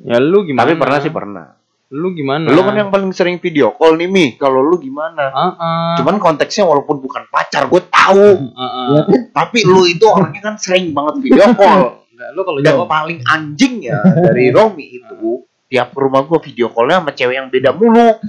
ya 0.01 0.19
lu 0.19 0.43
gimana? 0.43 0.63
tapi 0.63 0.75
pernah 0.75 0.99
sih 0.99 1.11
pernah 1.11 1.47
Lu 1.93 2.09
gimana? 2.11 2.49
lu 2.49 2.57
kan 2.59 2.73
yang 2.75 2.89
paling 2.89 3.13
sering 3.13 3.37
video 3.37 3.69
call 3.71 3.95
nih 3.95 4.07
mi 4.07 4.27
kalau 4.35 4.61
lu 4.61 4.77
gimana 4.77 5.29
Ah, 5.29 5.53
ah. 5.53 5.95
cuman 5.95 6.17
konteksnya 6.17 6.65
walaupun 6.65 6.99
bukan 6.99 7.29
pacar 7.29 7.69
gue 7.69 7.83
tahu 7.85 8.29
Ah, 8.51 8.65
ah. 8.65 8.87
Iya 8.89 9.01
kan? 9.03 9.21
tapi 9.31 9.59
lu 9.63 9.85
itu 9.85 10.01
orangnya 10.03 10.41
kan 10.43 10.55
sering 10.57 10.91
banget 10.91 11.21
video 11.21 11.53
call 11.53 12.01
Enggak, 12.09 12.29
lu 12.31 12.41
kalau 12.43 12.59
yang 12.59 12.69
jawab 12.75 12.89
paling 12.89 13.21
anjing 13.27 13.75
ya 13.83 14.01
dari 14.25 14.49
Romi 14.49 14.87
itu 14.97 15.45
tiap 15.73 15.97
rumah 15.97 16.21
gue 16.29 16.37
video 16.53 16.69
callnya 16.69 17.01
sama 17.01 17.17
cewek 17.17 17.37
yang 17.41 17.49
beda 17.49 17.73
mulu 17.73 18.13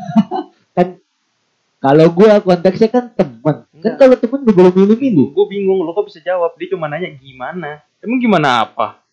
Kalau 1.84 2.08
gua 2.16 2.40
konteksnya 2.40 2.88
kan 2.88 3.12
teman. 3.12 3.68
Kan 3.68 3.76
Enggak. 3.76 4.00
kalau 4.00 4.16
teman 4.16 4.40
gak 4.48 4.56
boleh 4.56 4.72
milih-milih. 4.72 5.36
gue 5.36 5.46
bingung 5.52 5.84
lu 5.84 5.92
kok 5.92 6.08
bisa 6.08 6.24
jawab 6.24 6.56
dia 6.56 6.72
cuma 6.72 6.88
nanya 6.88 7.12
gimana 7.20 7.84
emang 8.00 8.24
gimana 8.24 8.64
apa 8.64 9.04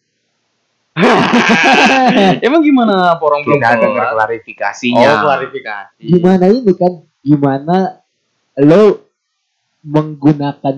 emang 2.46 2.62
gimana 2.62 3.18
apa 3.18 3.22
orang 3.26 3.42
belum 3.42 3.58
ada 3.58 3.86
klarifikasinya 3.90 5.02
oh 5.02 5.18
klarifikasi 5.26 5.98
Gimana 5.98 6.44
ini 6.46 6.72
kan? 6.78 6.92
Gimana 7.26 7.76
lo 8.62 9.02
menggunakan 9.82 10.76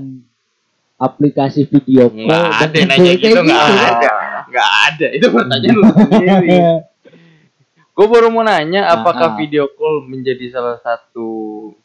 aplikasi 0.97 1.69
video 1.69 2.09
call 2.09 2.25
nggak 2.25 2.73
ada 2.73 2.79
nanya 2.89 3.13
gitu 3.21 3.37
nggak 3.37 3.65
kan? 3.69 3.93
ada 3.93 4.11
nggak 4.49 4.71
ada 4.89 5.07
itu 5.13 5.27
pertanyaan 5.29 5.75
lu 5.77 5.85
sendiri 5.93 6.57
gue 7.93 8.07
baru 8.09 8.33
mau 8.33 8.41
nanya 8.41 8.89
apakah 8.89 9.35
Ah. 9.35 9.37
video 9.37 9.69
call 9.77 10.09
menjadi 10.09 10.49
salah 10.49 10.81
satu 10.81 11.29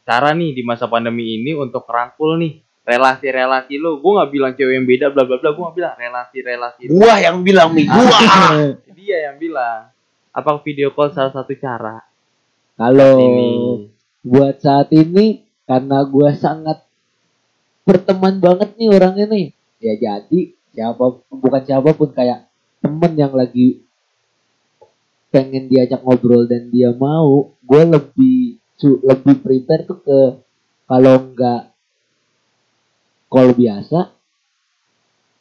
cara 0.08 0.32
nih 0.32 0.56
di 0.56 0.64
masa 0.64 0.88
pandemi 0.88 1.36
ini 1.36 1.52
untuk 1.52 1.84
rangkul 1.84 2.40
nih 2.40 2.64
relasi-relasi 2.88 3.76
lu? 3.76 4.00
Gue 4.00 4.12
nggak 4.16 4.32
bilang 4.32 4.54
cewek 4.56 4.74
yang 4.80 4.88
beda 4.88 5.06
bla 5.12 5.28
bla 5.28 5.36
bla. 5.36 5.52
Gue 5.52 5.64
nggak 5.68 5.76
bilang 5.76 5.96
relasi-relasi 6.00 6.82
gua 6.88 7.14
yang 7.20 7.44
bilang 7.44 7.70
nih 7.76 7.86
gua. 7.92 8.20
Dia 8.96 9.18
yang 9.32 9.36
bilang. 9.36 9.92
Apakah 10.32 10.64
video 10.64 10.96
call 10.96 11.12
salah 11.12 11.34
satu 11.36 11.52
cara? 11.60 12.00
Kalau 12.78 13.18
ini. 13.20 13.52
buat 14.24 14.62
saat 14.64 14.88
ini 14.96 15.44
karena 15.68 16.06
gua 16.08 16.32
sangat 16.32 16.86
berteman 17.84 18.40
banget 18.40 18.80
nih 18.80 18.88
orangnya 18.88 19.26
nih. 19.28 19.48
Ya 19.84 19.94
jadi 20.00 20.56
siapa 20.72 21.20
bukan 21.28 21.62
siapa 21.68 21.92
pun 21.92 22.14
kayak 22.16 22.48
temen 22.80 23.12
yang 23.18 23.34
lagi 23.34 23.87
pengen 25.38 25.70
diajak 25.70 26.02
ngobrol 26.02 26.50
dan 26.50 26.74
dia 26.74 26.90
mau, 26.98 27.54
gue 27.62 27.84
lebih 27.86 28.58
su- 28.74 29.02
lebih 29.06 29.38
prepare 29.46 29.86
tuh 29.86 30.02
ke 30.02 30.20
kalau 30.90 31.30
enggak 31.30 31.70
call 33.30 33.54
biasa 33.54 34.10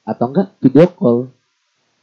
atau 0.05 0.25
enggak 0.29 0.53
video 0.61 0.85
call. 0.93 1.33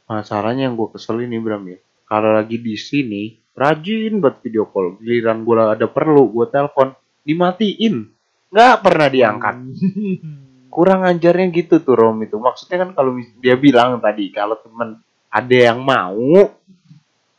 masalahnya 0.04 0.68
yang 0.68 0.76
gua 0.76 0.92
keselin 0.92 1.32
nih 1.32 1.40
Bram 1.40 1.64
ya. 1.64 1.78
Kalau 2.04 2.36
lagi 2.36 2.60
di 2.60 2.76
sini 2.76 3.40
rajin 3.56 4.20
buat 4.20 4.44
video 4.44 4.68
call. 4.68 5.00
Giliran 5.00 5.46
gua 5.46 5.72
ada 5.72 5.88
perlu 5.88 6.28
gua 6.28 6.44
telepon 6.50 6.92
dimatiin. 7.24 8.04
Nggak 8.52 8.74
pernah 8.84 9.08
diangkat. 9.08 9.54
Kurang 10.74 11.06
ajarnya 11.08 11.48
gitu 11.54 11.80
tuh 11.80 11.96
Rom 11.96 12.20
itu. 12.20 12.36
Maksudnya 12.36 12.84
kan 12.84 12.90
kalau 12.92 13.16
dia 13.40 13.56
bilang 13.56 13.96
tadi 14.02 14.28
kalau 14.28 14.58
temen 14.60 15.00
ada 15.32 15.56
yang 15.56 15.80
mau 15.80 16.52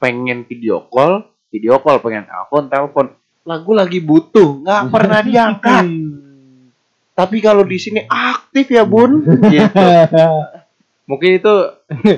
pengen 0.05 0.45
video 0.45 0.85
call 0.85 1.25
video 1.49 1.81
call 1.81 1.97
pengen 1.97 2.29
telepon 2.29 2.63
telepon. 2.69 3.05
Lagu 3.41 3.71
lagi 3.73 3.97
butuh 4.05 4.61
nggak 4.61 4.83
pernah 4.93 5.19
diangkat. 5.25 5.85
Tapi 7.17 7.37
kalau 7.41 7.65
di 7.65 7.81
sini 7.81 8.05
aktif 8.05 8.69
ya 8.69 8.85
bun. 8.85 9.25
Gitu 9.25 9.73
mungkin 11.09 11.37
itu 11.37 11.53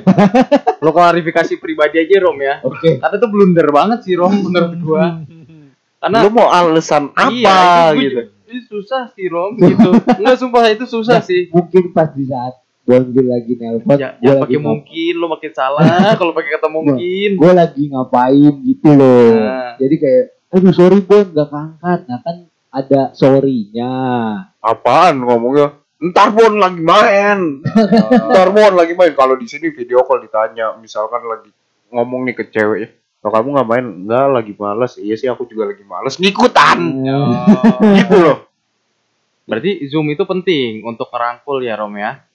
lo 0.83 0.91
klarifikasi 0.95 1.59
pribadi 1.59 1.99
aja 1.99 2.23
Rom 2.23 2.39
ya. 2.39 2.63
Oke. 2.63 2.99
karena 2.99 3.15
itu 3.19 3.27
blunder 3.27 3.67
banget 3.67 3.99
sih 4.07 4.15
Rom 4.15 4.31
menurut 4.31 4.73
gua 4.79 5.05
karena 5.99 6.17
lu 6.23 6.31
mau 6.31 6.47
alasan 6.47 7.11
apa 7.11 7.27
iya, 7.35 7.91
itu 7.91 7.99
gua 7.99 7.99
gitu? 7.99 8.21
ini 8.47 8.59
susah 8.63 9.03
sih 9.11 9.27
Rom 9.27 9.59
gitu. 9.59 9.91
Enggak 9.91 10.39
sumpah 10.39 10.71
itu 10.71 10.87
susah 10.87 11.19
sih. 11.19 11.51
Mungkin 11.51 11.91
pas 11.91 12.15
di 12.15 12.31
saat 12.31 12.55
gue 12.87 13.23
lagi 13.27 13.51
nelpon, 13.59 13.99
ya, 13.99 14.15
gue 14.15 14.23
jangan 14.23 14.39
lagi 14.39 14.55
pakai 14.55 14.59
mungkin 14.63 15.13
lo 15.19 15.27
makin 15.27 15.51
salah 15.51 15.83
kalau 16.19 16.31
pakai 16.31 16.51
kata 16.55 16.67
mungkin. 16.71 17.29
gue 17.35 17.51
lagi 17.51 17.83
ngapain 17.91 18.53
gitu 18.63 18.89
loh. 18.95 19.35
Nah. 19.43 19.75
Jadi 19.75 19.95
kayak, 19.99 20.25
aduh 20.55 20.71
sorry 20.71 21.03
bon 21.03 21.27
gak 21.35 21.51
keangkat. 21.51 21.99
Nah 22.07 22.19
kan 22.23 22.37
ada 22.71 23.01
sorry-nya. 23.11 23.95
apaan 24.63 25.19
ngomongnya? 25.19 25.75
Ntar 25.99 26.31
bon 26.31 26.55
lagi 26.63 26.79
main. 26.79 27.59
Ntar 28.31 28.47
bon 28.55 28.73
lagi 28.79 28.95
main. 28.95 29.11
Kalau 29.11 29.35
di 29.35 29.51
sini 29.51 29.67
video 29.75 30.07
call 30.07 30.23
ditanya 30.23 30.79
misalkan 30.79 31.27
lagi 31.27 31.51
ngomong 31.91 32.23
nih 32.23 32.35
ke 32.39 32.47
cewek 32.47 32.79
ya. 32.79 32.89
Kalau 33.19 33.31
kamu 33.35 33.47
nggak 33.51 33.67
main? 33.67 33.85
Enggak 34.07 34.27
lagi 34.31 34.53
males. 34.55 34.93
Iya 34.95 35.15
sih 35.19 35.27
aku 35.27 35.43
juga 35.43 35.75
lagi 35.75 35.83
males. 35.83 36.15
Ngikutan. 36.15 36.79
Oh. 37.03 37.35
gitu 37.99 38.15
loh. 38.15 38.37
Berarti 39.43 39.83
zoom 39.91 40.07
itu 40.07 40.23
penting 40.23 40.87
untuk 40.87 41.11
merangkul 41.11 41.59
ya 41.59 41.75
Rom 41.75 41.95
ya 41.99 42.26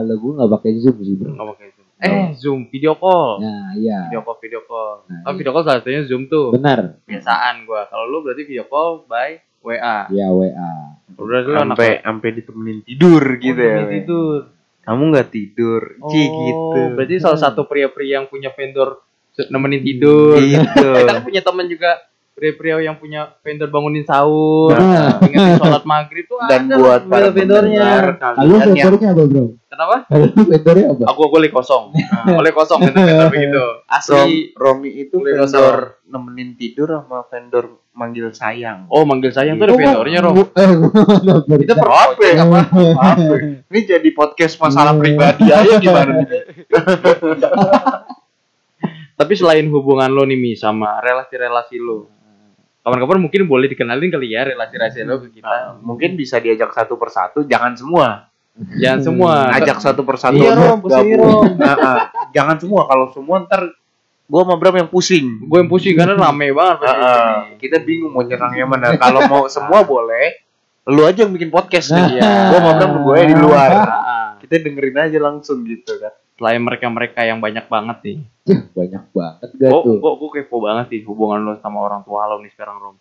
Kalau 0.00 0.16
gue 0.16 0.32
gak 0.40 0.50
pakai 0.56 0.70
zoom 0.80 0.96
sih 1.04 1.14
bro. 1.20 1.36
nggak 1.36 1.48
pakai 1.52 1.66
zoom. 1.76 1.86
Eh. 2.00 2.26
Zoom 2.40 2.60
video 2.72 2.96
call. 2.96 3.44
Nah 3.44 3.76
iya, 3.76 4.08
video 4.08 4.24
call 4.24 4.40
video 4.40 4.60
call. 4.64 5.04
Nah, 5.04 5.28
oh, 5.28 5.34
video 5.36 5.52
call 5.52 5.64
salah 5.68 5.84
satunya 5.84 6.02
zoom 6.08 6.32
tuh. 6.32 6.56
Benar. 6.56 7.04
kebiasaan 7.04 7.68
gua. 7.68 7.84
Kalau 7.92 8.08
lu 8.08 8.24
berarti 8.24 8.48
video 8.48 8.64
call 8.64 9.04
by 9.04 9.36
WA 9.60 10.08
Ya 10.08 10.32
WA. 10.32 10.72
Udah 11.20 11.40
lu 11.44 11.52
anak 11.52 11.76
sampai 11.76 12.00
sampai 12.00 12.28
ditemenin 12.32 12.80
tidur 12.88 13.20
gitu 13.36 13.60
ya 13.60 13.76
Oh, 13.84 13.88
tidur. 13.92 14.40
Kamu 14.80 15.02
nggak 15.12 15.28
tidur. 15.28 15.82
Ci 16.08 16.22
gitu. 16.24 16.80
Oh, 16.80 16.88
berarti 16.96 17.14
salah 17.20 17.36
satu 17.36 17.68
pria-pria 17.68 18.24
yang 18.24 18.26
punya 18.32 18.48
vendor 18.56 19.04
nemenin 19.52 19.84
tidur. 19.84 20.40
Gitu 20.40 20.88
kita 20.96 21.04
kan 21.04 21.20
punya 21.20 21.44
teman 21.44 21.68
juga 21.68 22.00
pria-pria 22.40 22.80
yang 22.80 22.96
punya 22.96 23.36
vendor 23.44 23.68
bangunin 23.68 24.00
sahur 24.08 24.72
Nah. 24.72 25.20
ingetin 25.20 25.60
sholat 25.60 25.84
maghrib 25.84 26.24
tuh 26.24 26.40
dan 26.48 26.72
ada 26.72 26.80
buat 26.80 27.00
para 27.04 27.28
kalian 27.28 27.36
yang 27.36 27.36
vendornya 27.36 29.08
apa 29.12 29.22
bro? 29.28 29.44
kenapa? 29.68 29.96
Kalau 30.08 30.26
vendornya 30.32 30.86
apa? 30.88 31.02
aku 31.12 31.20
aku 31.28 31.34
oleh 31.36 31.52
kosong. 31.52 31.84
Nah, 32.20 32.36
oleh 32.40 32.52
kosong 32.56 32.80
vendor-vendor 32.80 33.28
begitu. 33.36 33.60
Rom, 33.60 33.92
asli 33.92 34.32
Romi 34.56 34.90
itu 34.96 35.20
Boleh 35.20 35.44
vendor 35.44 35.76
nemenin 36.08 36.50
tidur 36.56 36.88
sama 36.88 37.28
vendor 37.28 37.64
manggil 37.92 38.32
sayang. 38.32 38.88
Oh 38.88 39.04
manggil 39.04 39.36
sayang 39.36 39.60
tuh 39.60 39.68
ada 39.68 39.76
vendornya 39.76 40.18
Rom. 40.24 40.34
Eh, 40.40 40.70
itu 41.60 41.72
apa? 41.76 42.00
Apa? 42.40 42.60
Ini 43.68 43.80
jadi 43.84 44.08
podcast 44.16 44.56
masalah 44.56 44.96
pribadi 44.96 45.52
aja 45.52 45.76
gimana 45.76 46.24
tapi 49.20 49.36
selain 49.36 49.68
hubungan 49.68 50.08
lo 50.08 50.24
nih 50.24 50.40
Mi 50.40 50.56
sama 50.56 50.96
relasi-relasi 51.04 51.76
lo 51.76 52.08
kapan-kapan 52.80 53.18
mungkin 53.20 53.44
boleh 53.44 53.68
dikenalin 53.68 54.08
kali 54.08 54.32
ya 54.32 54.48
relasi-relasi 54.48 55.04
lo 55.04 55.20
ke 55.20 55.28
kita 55.36 55.78
Mungkin 55.80 56.16
bisa 56.16 56.40
diajak 56.40 56.72
satu 56.72 56.96
persatu, 56.96 57.44
jangan 57.44 57.76
semua. 57.76 58.06
jangan 58.76 59.00
semua 59.00 59.32
Ajak 59.52 59.78
satu 59.78 60.02
persatu. 60.02 60.36
Iya, 60.36 60.52
Rom. 60.52 60.80
Nah, 61.56 61.76
ah. 61.78 62.00
Jangan 62.30 62.56
semua, 62.60 62.84
kalau 62.84 63.08
semua 63.12 63.44
ntar 63.44 63.62
gua 64.26 64.42
sama 64.46 64.54
Bram 64.56 64.76
yang 64.76 64.90
pusing. 64.90 65.42
gue 65.42 65.58
yang 65.58 65.66
pusing 65.66 65.94
karena 65.98 66.14
rame 66.14 66.54
banget 66.54 66.78
Ah, 66.82 66.94
ah. 66.94 67.32
ini. 67.50 67.58
Kita 67.58 67.82
bingung 67.82 68.12
mau 68.12 68.22
nyerangnya 68.22 68.64
mana. 68.68 68.94
Kalau 68.94 69.26
mau 69.26 69.44
semua 69.48 69.82
boleh, 69.82 70.38
lu 70.86 71.02
aja 71.02 71.24
yang 71.26 71.32
bikin 71.32 71.48
podcast 71.48 71.90
nih. 71.90 72.16
Iya. 72.20 72.52
Gua 72.52 72.58
sama 72.58 72.72
Bram 72.78 72.92
gue 73.02 73.18
di 73.26 73.34
luar. 73.34 73.70
Ah, 73.74 73.86
ah. 73.86 74.26
Kita 74.38 74.56
dengerin 74.60 74.96
aja 74.98 75.18
langsung 75.18 75.62
gitu 75.64 75.92
kan. 75.98 76.12
Selain 76.40 76.56
mereka-mereka 76.64 77.20
yang 77.20 77.36
banyak 77.36 77.68
banget 77.68 77.98
nih 78.00 78.18
Banyak 78.72 79.04
banget 79.12 79.48
gak 79.60 79.68
gue 79.68 79.80
tuh? 79.84 79.96
gue 80.00 80.12
gue 80.16 80.30
kepo 80.40 80.56
banget 80.64 80.86
sih 80.88 81.00
hubungan 81.04 81.44
lo 81.44 81.52
sama 81.60 81.84
orang 81.84 82.00
tua 82.00 82.24
lo 82.24 82.40
nih 82.40 82.48
sekarang 82.56 82.80
Rom. 82.80 82.96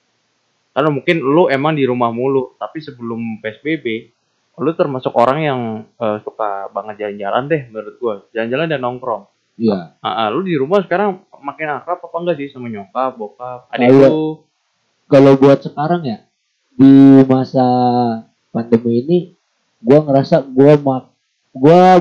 Karena 0.76 0.92
mungkin 0.92 1.24
lo 1.24 1.48
emang 1.48 1.80
di 1.80 1.88
rumah 1.88 2.12
mulu 2.12 2.60
tapi 2.60 2.84
sebelum 2.84 3.40
psbb 3.40 4.12
lo 4.60 4.76
termasuk 4.76 5.16
orang 5.16 5.40
yang 5.40 5.60
eh, 5.96 6.20
suka 6.20 6.68
banget 6.76 7.00
jalan-jalan 7.08 7.48
deh 7.48 7.62
menurut 7.72 7.96
gue 7.96 8.16
jalan-jalan 8.36 8.68
dan 8.68 8.84
nongkrong. 8.84 9.24
Iya. 9.60 9.96
ah 10.00 10.08
ah, 10.08 10.28
lu 10.32 10.44
di 10.44 10.56
rumah 10.56 10.84
sekarang 10.84 11.20
makin 11.40 11.68
akrab 11.80 12.00
apa 12.00 12.16
enggak 12.20 12.36
sih 12.40 12.48
sama 12.52 12.68
nyokap 12.68 13.16
bokap 13.16 13.68
adik 13.72 13.92
lu? 13.92 14.44
Kalau 15.10 15.34
buat 15.36 15.60
sekarang 15.64 16.06
ya 16.06 16.18
di 16.80 17.24
masa 17.28 17.66
pandemi 18.56 19.04
ini, 19.04 19.18
gua 19.84 20.00
ngerasa 20.06 20.48
gua 20.48 20.80
mak 20.80 21.04
gua 21.52 22.00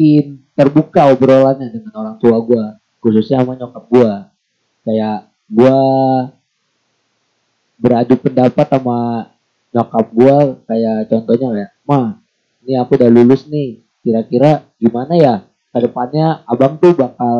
makin 0.00 0.40
terbuka 0.56 1.12
obrolannya 1.12 1.68
dengan 1.68 1.92
orang 1.92 2.16
tua 2.16 2.40
gua, 2.40 2.80
khususnya 3.04 3.44
sama 3.44 3.52
nyokap 3.52 3.84
gua. 3.92 4.32
Kayak 4.80 5.28
gua 5.44 5.76
beradu 7.76 8.16
pendapat 8.16 8.64
sama 8.64 9.28
nyokap 9.76 10.06
gua 10.08 10.36
kayak 10.64 11.04
contohnya 11.12 11.48
kayak, 11.52 11.70
"Ma, 11.84 12.16
ini 12.64 12.72
aku 12.80 12.96
udah 12.96 13.10
lulus 13.12 13.44
nih 13.52 13.84
kira-kira 14.00 14.64
gimana 14.80 15.12
ya? 15.20 15.34
Ke 15.68 15.84
depannya 15.84 16.40
abang 16.48 16.80
tuh 16.80 16.96
bakal 16.96 17.36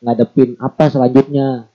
ngadepin 0.00 0.56
apa 0.56 0.88
selanjutnya? 0.88 1.68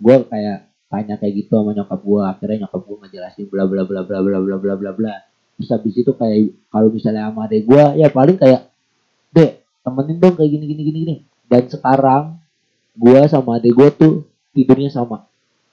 Gue 0.00 0.24
kayak 0.32 0.72
tanya 0.88 1.14
kayak 1.20 1.44
gitu 1.44 1.60
sama 1.60 1.76
nyokap 1.76 2.00
gue 2.00 2.22
akhirnya 2.24 2.56
nyokap 2.66 2.80
gue 2.88 2.96
ngejelasin 3.04 3.46
bla 3.52 3.68
bla 3.68 3.84
bla 3.84 4.00
bla 4.02 4.18
bla 4.24 4.38
bla 4.40 4.56
bla 4.56 4.74
bla 4.80 4.90
bla. 4.96 5.14
Terus 5.60 5.68
habis 5.70 5.94
itu 5.94 6.12
kayak 6.16 6.56
kalau 6.72 6.88
misalnya 6.90 7.30
sama 7.30 7.46
adek 7.46 7.62
gue 7.68 7.84
ya 8.00 8.08
paling 8.10 8.36
kayak 8.40 8.73
dek 9.34 9.52
temenin 9.82 10.16
dong 10.16 10.34
kayak 10.34 10.50
gini 10.50 10.64
gini 10.64 10.82
gini 10.82 10.98
gini 11.02 11.16
dan 11.44 11.66
sekarang 11.66 12.38
gue 12.94 13.20
sama 13.26 13.58
adek 13.58 13.74
gue 13.74 13.88
tuh 13.92 14.12
tidurnya 14.52 14.88
sama 14.88 15.26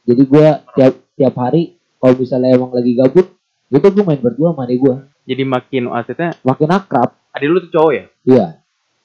jadi 0.03 0.21
gue 0.25 0.47
tiap 0.73 0.93
tiap 1.13 1.35
hari 1.37 1.77
kalau 1.97 2.17
misalnya 2.17 2.49
emang 2.51 2.73
lagi 2.73 2.97
gabut 2.97 3.29
itu 3.69 3.87
gue 3.87 4.03
main 4.03 4.17
berdua 4.17 4.51
sama 4.51 4.65
adek 4.65 4.79
gue 4.79 4.95
Jadi 5.21 5.43
makin 5.45 5.83
maksudnya 5.87 6.33
makin 6.41 6.69
akrab 6.71 7.13
adik 7.31 7.47
lu 7.47 7.61
tuh 7.61 7.71
cowok 7.71 7.91
ya? 7.93 8.05
iya 8.25 8.47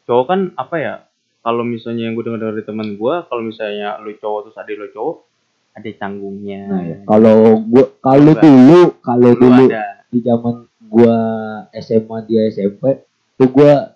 Cowok 0.03 0.25
kan 0.25 0.40
apa 0.55 0.77
ya? 0.79 0.95
Kalau 1.42 1.62
misalnya 1.62 2.07
yang 2.07 2.14
gue 2.14 2.23
dengar 2.23 2.47
dari 2.47 2.62
teman 2.62 2.95
gue, 2.95 3.14
kalau 3.27 3.42
misalnya 3.42 3.99
lu 3.99 4.14
cowok 4.14 4.47
terus 4.47 4.57
adik 4.57 4.79
lu 4.79 4.87
cowok, 4.90 5.16
ada 5.75 5.90
canggungnya. 5.92 6.62
nah, 6.66 6.83
ya. 6.83 6.97
kalau 7.03 7.38
gue 7.59 7.85
kalau 7.99 8.33
dulu 8.35 8.81
kalau 9.03 9.31
Lu 9.35 9.38
dulu 9.38 9.64
ada. 9.66 10.07
di 10.07 10.19
zaman 10.23 10.55
gua 10.87 11.16
SMA 11.75 12.16
dia 12.25 12.42
SMP 12.49 13.03
tuh 13.35 13.49
gua 13.51 13.96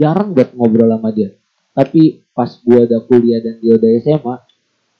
jarang 0.00 0.32
buat 0.32 0.50
ngobrol 0.50 0.88
sama 0.88 1.12
dia 1.12 1.36
tapi 1.70 2.02
pas 2.30 2.48
gua 2.58 2.82
udah 2.82 3.00
kuliah 3.02 3.38
dan 3.38 3.60
dia 3.60 3.76
udah 3.76 3.90
SMA 4.00 4.36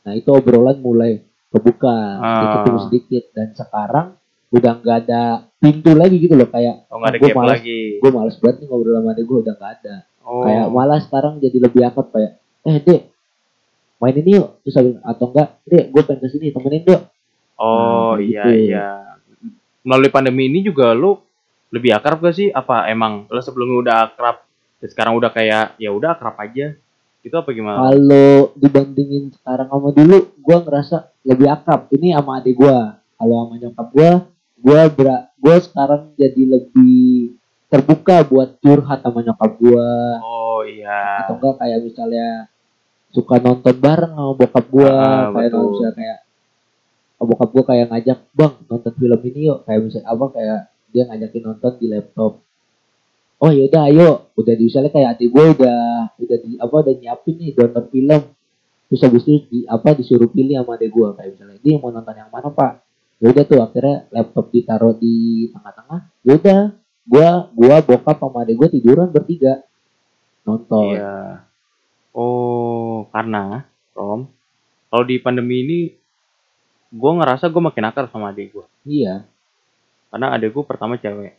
nah 0.00 0.12
itu 0.12 0.28
obrolan 0.28 0.76
mulai 0.78 1.24
kebuka 1.48 1.96
Ah. 2.16 2.76
sedikit 2.84 3.32
dan 3.32 3.50
sekarang 3.52 4.14
udah 4.50 4.72
nggak 4.76 4.96
ada 5.04 5.22
pintu 5.56 5.92
lagi 5.92 6.18
gitu 6.18 6.34
loh 6.34 6.46
kayak 6.46 6.84
Oh 6.86 6.98
nggak 6.98 7.10
ada 7.10 7.18
gua 7.18 7.26
gap 7.26 7.36
males, 7.36 7.52
lagi. 7.56 7.80
gue 7.96 8.10
males 8.10 8.36
banget 8.36 8.56
nih 8.56 8.66
ngobrol 8.66 8.94
sama 8.94 9.10
dia 9.12 9.24
gue 9.24 9.38
udah 9.40 9.54
nggak 9.54 9.72
ada 9.74 9.94
Oh. 10.20 10.44
kayak 10.44 10.66
malah 10.68 10.98
sekarang 11.00 11.34
jadi 11.38 11.58
lebih 11.58 11.80
akrab 11.82 12.08
kayak 12.08 12.32
eh 12.60 12.76
dek 12.78 13.00
main 13.98 14.14
ini 14.14 14.30
yuk 14.32 14.60
terus 14.60 14.76
atau 15.00 15.26
enggak 15.26 15.48
dek 15.64 15.84
gue 15.88 16.02
pengen 16.02 16.18
ke 16.18 16.28
sini 16.28 16.46
temenin 16.50 16.84
dok 16.84 17.02
Oh 17.56 18.14
Nah, 18.14 18.16
iya 18.16 18.42
gitu. 18.42 18.56
iya. 18.68 18.86
Melalui 19.80 20.08
pandemi 20.08 20.46
ini 20.46 20.60
juga 20.60 20.92
lu 20.92 21.16
lebih 21.70 21.92
akrab 21.92 22.18
gak 22.18 22.32
sih? 22.32 22.48
Apa 22.48 22.84
emang 22.86 23.24
lu 23.26 23.38
sebelumnya 23.38 23.76
udah 23.78 23.96
akrab, 24.06 24.36
dan 24.80 24.88
sekarang 24.88 25.12
udah 25.14 25.30
kayak 25.30 25.76
ya 25.76 25.90
udah 25.90 26.12
akrab 26.12 26.36
aja? 26.36 26.72
Itu 27.20 27.36
apa 27.36 27.52
gimana? 27.52 27.84
kalau 27.84 28.56
dibandingin 28.56 29.28
sekarang 29.30 29.68
sama 29.68 29.92
dulu 29.92 30.18
gua 30.40 30.64
ngerasa 30.64 30.96
lebih 31.22 31.46
akrab 31.46 31.92
ini 31.92 32.16
sama 32.16 32.40
adik 32.40 32.56
gua 32.56 32.96
kalau 33.14 33.34
sama 33.44 33.54
nyokap 33.56 33.88
gua 33.92 34.10
gua 34.56 34.80
bera 34.88 35.16
gua 35.36 35.56
sekarang 35.56 36.16
jadi 36.16 36.42
lebih 36.48 37.36
terbuka 37.66 38.24
buat 38.24 38.56
curhat 38.58 39.04
sama 39.04 39.20
nyokap 39.20 39.52
gua 39.56 39.88
Oh 40.24 40.64
iya. 40.64 41.22
atau 41.22 41.36
enggak 41.36 41.54
kayak 41.60 41.78
misalnya 41.82 42.28
suka 43.10 43.36
nonton 43.36 43.76
bareng 43.76 44.12
sama 44.16 44.32
bokap 44.32 44.66
gua 44.66 44.90
Ah, 44.90 45.28
kayak 45.30 45.50
betul. 45.52 45.64
misalnya 45.68 45.92
kayak 45.92 46.18
bokap 47.20 47.48
gua 47.52 47.64
kayak 47.68 47.86
ngajak 47.92 48.18
bang 48.32 48.54
nonton 48.64 48.92
film 48.96 49.20
ini 49.28 49.40
yuk 49.44 49.58
kayak 49.68 49.80
misalnya 49.84 50.08
apa 50.08 50.24
kayak 50.32 50.60
dia 50.88 51.02
ngajakin 51.04 51.42
nonton 51.44 51.72
di 51.76 51.86
laptop 51.86 52.32
oh 53.40 53.50
yaudah 53.50 53.88
ayo. 53.90 54.30
Udah 54.36 54.54
misalnya 54.54 54.92
kayak 54.92 55.16
adik 55.16 55.28
gua 55.32 55.50
udah 55.56 55.80
udah 56.20 56.38
di 56.44 56.50
apa 56.60 56.74
udah 56.76 56.94
nyiapin 56.94 57.34
nih 57.40 57.50
nonton 57.56 57.84
film. 57.88 58.20
Terus 58.90 59.00
habis 59.06 59.22
itu 59.24 59.38
di, 59.48 59.58
apa 59.70 59.94
disuruh 59.94 60.28
pilih 60.28 60.60
sama 60.60 60.76
adik 60.76 60.90
gua. 60.92 61.16
Kayak 61.16 61.40
misalnya 61.40 61.58
dia 61.64 61.74
mau 61.80 61.90
nonton 61.90 62.14
yang 62.14 62.30
mana 62.30 62.48
pak? 62.52 62.72
Yaudah 63.20 63.44
tuh 63.44 63.60
akhirnya 63.60 63.96
laptop 64.12 64.46
ditaruh 64.52 64.94
di 64.96 65.48
tengah-tengah. 65.52 66.00
Yaudah 66.28 66.60
gua 67.08 67.28
gua 67.56 67.74
bokap 67.80 68.16
sama 68.20 68.44
adik 68.44 68.56
gua 68.60 68.68
tiduran 68.68 69.08
bertiga. 69.08 69.64
Nonton. 70.44 70.96
Iya. 70.96 71.48
Oh, 72.10 73.06
karena 73.14 73.70
Rom, 73.94 74.26
kalau 74.90 75.04
di 75.06 75.22
pandemi 75.22 75.62
ini 75.62 75.80
gue 76.90 77.12
ngerasa 77.14 77.46
gue 77.46 77.62
makin 77.62 77.86
akrab 77.86 78.10
sama 78.10 78.34
adik 78.34 78.50
gue. 78.50 78.66
iya. 78.82 79.22
Karena 80.10 80.34
adik 80.34 80.50
gue 80.50 80.64
pertama 80.66 80.98
cewek. 80.98 81.38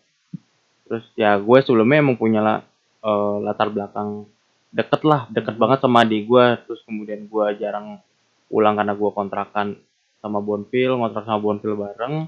Terus 0.92 1.06
ya 1.16 1.40
gue 1.40 1.58
sebelumnya 1.64 2.04
emang 2.04 2.20
punya 2.20 2.44
lah, 2.44 2.60
eh, 3.00 3.36
latar 3.48 3.72
belakang 3.72 4.28
deket 4.76 5.02
lah, 5.08 5.32
deket 5.32 5.56
banget 5.56 5.80
sama 5.80 6.04
adik 6.04 6.28
gue. 6.28 6.46
Terus 6.68 6.84
kemudian 6.84 7.32
gue 7.32 7.46
jarang 7.56 8.04
pulang 8.52 8.76
karena 8.76 8.92
gue 8.92 9.10
kontrakan 9.16 9.80
sama 10.20 10.44
Bonfil, 10.44 11.00
ngontrak 11.00 11.24
sama 11.24 11.40
Bonfil 11.40 11.80
bareng. 11.80 12.28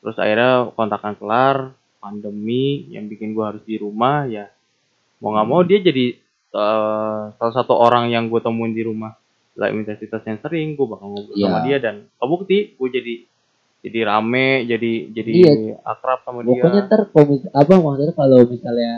Terus 0.00 0.16
akhirnya 0.16 0.72
kontrakan 0.72 1.14
kelar, 1.20 1.76
pandemi 2.04 2.84
yang 2.92 3.08
bikin 3.08 3.32
gue 3.32 3.40
harus 3.40 3.64
di 3.64 3.80
rumah 3.80 4.28
ya 4.28 4.52
mau 5.24 5.32
nggak 5.32 5.48
mau 5.48 5.64
dia 5.64 5.80
jadi 5.80 6.20
eh, 6.52 7.22
salah 7.40 7.54
satu 7.56 7.72
orang 7.72 8.12
yang 8.12 8.28
gue 8.28 8.44
temuin 8.44 8.76
di 8.76 8.84
rumah 8.84 9.16
lah 9.56 9.72
intensitas 9.72 10.20
yang 10.28 10.36
sering 10.44 10.76
gue 10.76 10.84
bakal 10.84 11.08
ngobrol 11.08 11.32
Iya. 11.32 11.48
sama 11.48 11.58
dia 11.64 11.76
dan 11.80 12.04
kebukti 12.20 12.76
gue 12.76 12.88
jadi 12.92 13.14
jadi 13.84 14.00
rame 14.08 14.64
jadi 14.64 14.92
jadi 15.12 15.30
Iya. 15.30 15.52
akrab 15.84 16.24
sama 16.24 16.40
dia. 16.40 16.56
Pokoknya 16.56 16.80
ntar 16.88 17.00
apa 17.52 17.74
maksudnya 17.76 18.14
kalau 18.16 18.40
misalnya 18.48 18.94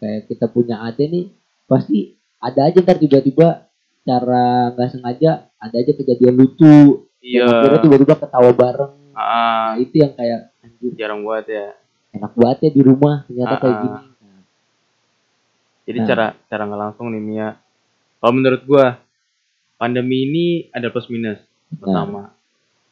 kayak 0.00 0.20
kita 0.32 0.46
punya 0.48 0.80
ade 0.80 1.04
nih 1.12 1.24
pasti 1.68 2.16
ada 2.40 2.72
aja 2.72 2.78
ntar 2.80 2.96
tiba-tiba 2.96 3.68
cara 4.08 4.72
nggak 4.72 4.88
sengaja 4.96 5.52
ada 5.60 5.76
aja 5.76 5.92
kejadian 5.92 6.40
lucu. 6.40 7.04
Iya. 7.20 7.44
Akhirnya 7.44 7.80
tiba-tiba 7.84 8.14
ketawa 8.16 8.50
bareng. 8.56 8.92
Ah, 9.12 9.20
nah 9.20 9.72
itu 9.76 10.00
yang 10.00 10.16
kayak 10.16 10.56
anjir. 10.64 10.90
Jarang 10.96 11.20
banget 11.28 11.46
ya. 11.52 11.66
Enak 12.16 12.32
banget 12.32 12.58
ya 12.64 12.70
di 12.72 12.82
rumah 12.86 13.16
ternyata 13.28 13.54
Ah, 13.54 13.60
kayak 13.60 13.76
ah. 13.76 13.82
gini. 13.84 13.98
Jadi 15.88 15.98
Nah. 16.00 16.06
cara 16.08 16.26
cara 16.48 16.62
nggak 16.64 16.80
langsung 16.80 17.06
nih 17.12 17.20
Mia. 17.20 17.48
Kalau 18.24 18.32
menurut 18.32 18.62
gue 18.64 18.86
pandemi 19.76 20.24
ini 20.24 20.46
ada 20.72 20.88
plus 20.88 21.06
minus 21.12 21.38
nah, 21.70 21.76
pertama 21.78 22.22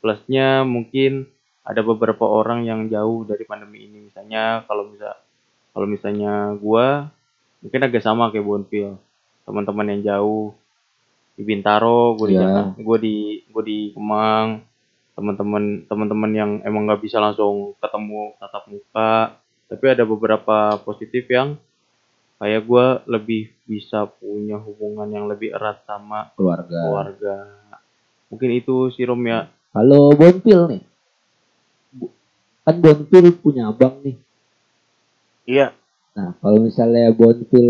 plusnya 0.06 0.62
mungkin 0.62 1.26
ada 1.66 1.82
beberapa 1.82 2.22
orang 2.22 2.62
yang 2.62 2.86
jauh 2.86 3.26
dari 3.26 3.42
pandemi 3.42 3.90
ini. 3.90 4.06
Misalnya 4.06 4.62
kalau 4.70 4.86
bisa 4.94 5.18
kalau 5.74 5.90
misalnya 5.90 6.54
gua 6.62 7.10
mungkin 7.58 7.82
agak 7.82 8.06
sama 8.06 8.30
kayak 8.30 8.46
Bonfil 8.46 8.94
teman-teman 9.42 9.98
yang 9.98 10.02
jauh. 10.06 10.54
Di 11.36 11.42
Bintaro 11.42 12.16
gue 12.16 12.32
di 12.32 12.36
Iya. 12.38 12.72
Gue 12.78 12.98
di 13.02 13.16
gue 13.50 13.62
di 13.66 13.78
Kemang. 13.90 14.62
Teman-teman 15.18 15.84
teman-teman 15.90 16.30
yang 16.30 16.50
emang 16.62 16.86
nggak 16.86 17.02
bisa 17.02 17.18
langsung 17.18 17.74
ketemu 17.82 18.38
tatap 18.38 18.64
muka. 18.70 19.34
Tapi 19.66 19.84
ada 19.90 20.06
beberapa 20.06 20.78
positif 20.86 21.26
yang 21.26 21.58
kayak 22.38 22.62
gua 22.62 23.02
lebih 23.10 23.50
bisa 23.66 24.06
punya 24.06 24.60
hubungan 24.60 25.08
yang 25.10 25.26
lebih 25.26 25.50
erat 25.56 25.82
sama 25.88 26.30
keluarga. 26.38 26.78
keluarga. 26.78 27.36
Mungkin 28.30 28.50
itu 28.54 28.92
sih 28.94 29.08
Rom 29.08 29.24
ya 29.26 29.48
kalau 29.76 30.16
Bonfil 30.16 30.60
nih. 30.72 30.82
Kan 32.64 32.80
Bonfil 32.80 33.28
punya 33.36 33.68
abang 33.68 34.00
nih. 34.00 34.16
Iya. 35.44 35.76
Nah, 36.16 36.32
kalau 36.40 36.64
misalnya 36.64 37.12
Bonfil 37.12 37.68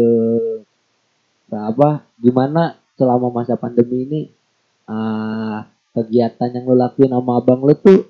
apa 1.50 2.06
gimana 2.22 2.78
selama 2.94 3.34
masa 3.34 3.58
pandemi 3.58 4.06
ini 4.06 4.20
ah, 4.86 5.66
kegiatan 5.98 6.54
yang 6.54 6.64
lo 6.70 6.78
lakuin 6.78 7.10
sama 7.10 7.42
abang 7.42 7.62
lo 7.62 7.74
tuh 7.74 8.06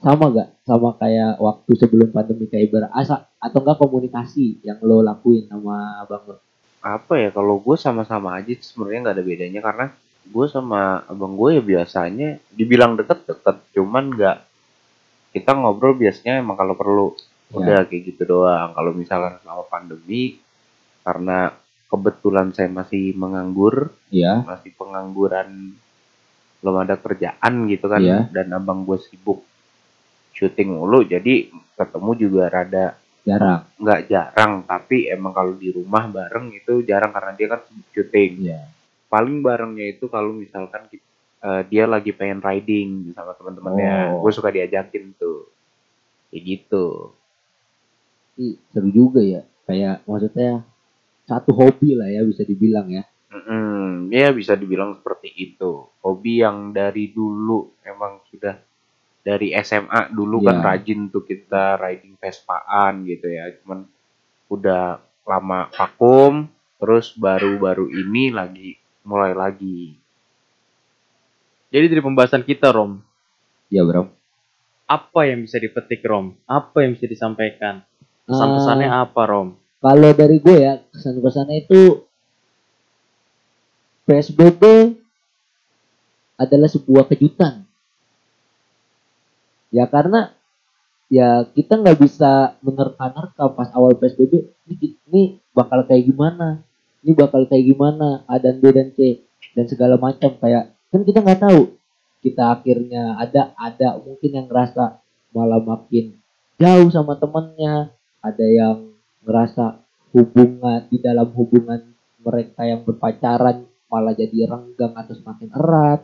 sama 0.00 0.32
gak 0.32 0.48
sama 0.64 0.96
kayak 0.96 1.36
waktu 1.40 1.72
sebelum 1.76 2.08
pandemi 2.12 2.48
kayak 2.48 2.72
berasa 2.72 3.28
atau 3.36 3.58
enggak 3.64 3.80
komunikasi 3.80 4.60
yang 4.64 4.80
lo 4.80 5.04
lakuin 5.04 5.44
sama 5.48 6.04
abang 6.04 6.24
lo? 6.24 6.36
apa 6.80 7.12
ya 7.20 7.28
kalau 7.28 7.60
gue 7.60 7.76
sama-sama 7.76 8.40
aja 8.40 8.56
sebenarnya 8.56 9.00
nggak 9.04 9.16
ada 9.20 9.24
bedanya 9.24 9.60
karena 9.60 9.86
gue 10.22 10.46
sama 10.46 11.02
abang 11.04 11.34
gue 11.34 11.58
ya 11.58 11.62
biasanya 11.62 12.38
dibilang 12.50 12.94
deket-deket 12.94 13.56
cuman 13.72 14.04
nggak 14.10 14.38
kita 15.30 15.54
ngobrol 15.54 15.94
biasanya 15.94 16.38
emang 16.38 16.54
kalau 16.54 16.74
perlu 16.74 17.06
udah 17.50 17.82
kayak 17.84 18.14
gitu 18.14 18.22
doang 18.28 18.70
kalau 18.72 18.94
misalkan 18.94 19.38
selama 19.42 19.66
pandemi 19.66 20.38
karena 21.02 21.50
kebetulan 21.90 22.54
saya 22.54 22.70
masih 22.70 23.10
menganggur 23.14 23.90
Iya. 24.10 24.46
masih 24.46 24.70
pengangguran 24.74 25.74
belum 26.60 26.76
ada 26.78 26.94
kerjaan 26.94 27.66
gitu 27.66 27.86
kan 27.86 27.98
Iya. 27.98 28.18
dan 28.30 28.54
abang 28.54 28.86
gue 28.86 28.98
sibuk 29.00 29.42
syuting 30.30 30.78
mulu 30.78 31.02
jadi 31.02 31.50
ketemu 31.74 32.10
juga 32.16 32.46
rada 32.46 32.94
Jarang. 33.20 33.66
nggak 33.76 34.00
jarang 34.06 34.52
tapi 34.64 35.10
emang 35.10 35.34
kalau 35.34 35.52
di 35.52 35.68
rumah 35.68 36.06
bareng 36.06 36.54
itu 36.54 36.80
jarang 36.82 37.10
karena 37.10 37.34
dia 37.34 37.46
kan 37.50 37.60
sibuk 37.66 37.88
syuting 37.90 38.32
Iya. 38.46 38.60
Paling 39.10 39.42
barengnya 39.42 39.90
itu 39.90 40.06
kalau 40.06 40.30
misalkan 40.32 40.86
eh, 40.88 41.62
dia 41.66 41.84
lagi 41.84 42.14
pengen 42.14 42.38
riding 42.38 43.10
sama 43.12 43.34
teman-temannya 43.34 44.16
Oh. 44.16 44.22
gue 44.22 44.32
suka 44.32 44.48
diajakin 44.48 45.12
tuh 45.18 45.50
kayak 46.30 46.42
gitu 46.46 47.10
Ih, 48.40 48.56
seru 48.72 48.88
juga 48.88 49.20
ya. 49.20 49.44
Kayak 49.68 50.00
maksudnya 50.08 50.64
satu 51.28 51.52
hobi 51.52 51.92
lah 51.92 52.08
ya 52.08 52.24
bisa 52.24 52.42
dibilang 52.42 52.88
ya. 52.88 53.04
Mm-mm, 53.30 54.10
ya 54.10 54.32
bisa 54.32 54.56
dibilang 54.56 54.98
seperti 54.98 55.30
itu 55.30 55.86
hobi 56.00 56.40
yang 56.40 56.72
dari 56.72 57.12
dulu 57.12 57.78
emang 57.84 58.18
sudah 58.26 58.58
dari 59.20 59.52
SMA 59.54 60.10
dulu 60.10 60.40
kan 60.40 60.58
Iya. 60.58 60.64
rajin 60.66 61.00
tuh 61.06 61.22
kita 61.22 61.76
riding 61.76 62.16
Vespaan 62.16 63.04
gitu 63.04 63.28
ya. 63.28 63.52
Cuman 63.60 63.84
udah 64.48 64.98
lama 65.22 65.68
vakum, 65.70 66.48
terus 66.80 67.12
baru-baru 67.14 67.92
ini 67.92 68.32
lagi 68.32 68.79
mulai 69.02 69.32
lagi. 69.32 69.96
Jadi 71.70 71.86
dari 71.86 72.02
pembahasan 72.02 72.42
kita 72.42 72.70
Rom, 72.70 72.98
Ya 73.68 73.86
bro. 73.86 74.10
apa 74.84 75.20
yang 75.22 75.46
bisa 75.46 75.56
dipetik 75.56 76.02
Rom? 76.02 76.34
Apa 76.44 76.82
yang 76.82 76.94
bisa 76.94 77.06
disampaikan? 77.06 77.86
Pesan-pesannya 78.26 78.88
Ah, 78.88 79.06
apa 79.06 79.22
Rom? 79.24 79.48
kalau 79.80 80.12
dari 80.12 80.36
gue 80.36 80.56
ya 80.60 80.76
kesan-pesannya 80.90 81.64
itu 81.64 82.04
PSBB 84.04 84.62
adalah 86.36 86.66
sebuah 86.66 87.06
kejutan. 87.06 87.64
Ya 89.70 89.86
karena 89.86 90.34
ya 91.06 91.46
kita 91.46 91.78
nggak 91.78 91.98
bisa 91.98 92.58
menerka-nerka 92.60 93.54
pas 93.54 93.70
awal 93.70 93.94
PSBB 93.94 94.32
ini, 94.66 94.98
ini 95.06 95.22
bakal 95.54 95.86
kayak 95.86 96.06
gimana, 96.06 96.66
ini 97.00 97.12
bakal 97.16 97.48
kayak 97.48 97.64
gimana, 97.64 98.24
A 98.28 98.36
dan 98.36 98.60
B 98.60 98.68
dan 98.72 98.92
C 98.92 99.24
dan 99.56 99.64
segala 99.66 99.96
macam. 99.96 100.36
Kayak 100.36 100.76
kan 100.92 101.00
kita 101.04 101.18
nggak 101.24 101.40
tahu. 101.40 101.62
Kita 102.20 102.52
akhirnya 102.52 103.16
ada 103.16 103.56
ada 103.56 103.96
mungkin 103.96 104.30
yang 104.36 104.46
ngerasa 104.48 105.00
malah 105.32 105.62
makin 105.62 106.20
jauh 106.60 106.88
sama 106.92 107.16
temennya, 107.16 107.88
ada 108.20 108.46
yang 108.46 108.92
ngerasa 109.24 109.80
hubungan 110.12 110.84
di 110.92 111.00
dalam 111.00 111.32
hubungan 111.32 111.80
mereka 112.20 112.68
yang 112.68 112.84
berpacaran 112.84 113.64
malah 113.88 114.12
jadi 114.12 114.44
renggang 114.44 114.92
atau 114.92 115.16
semakin 115.16 115.48
erat. 115.56 116.00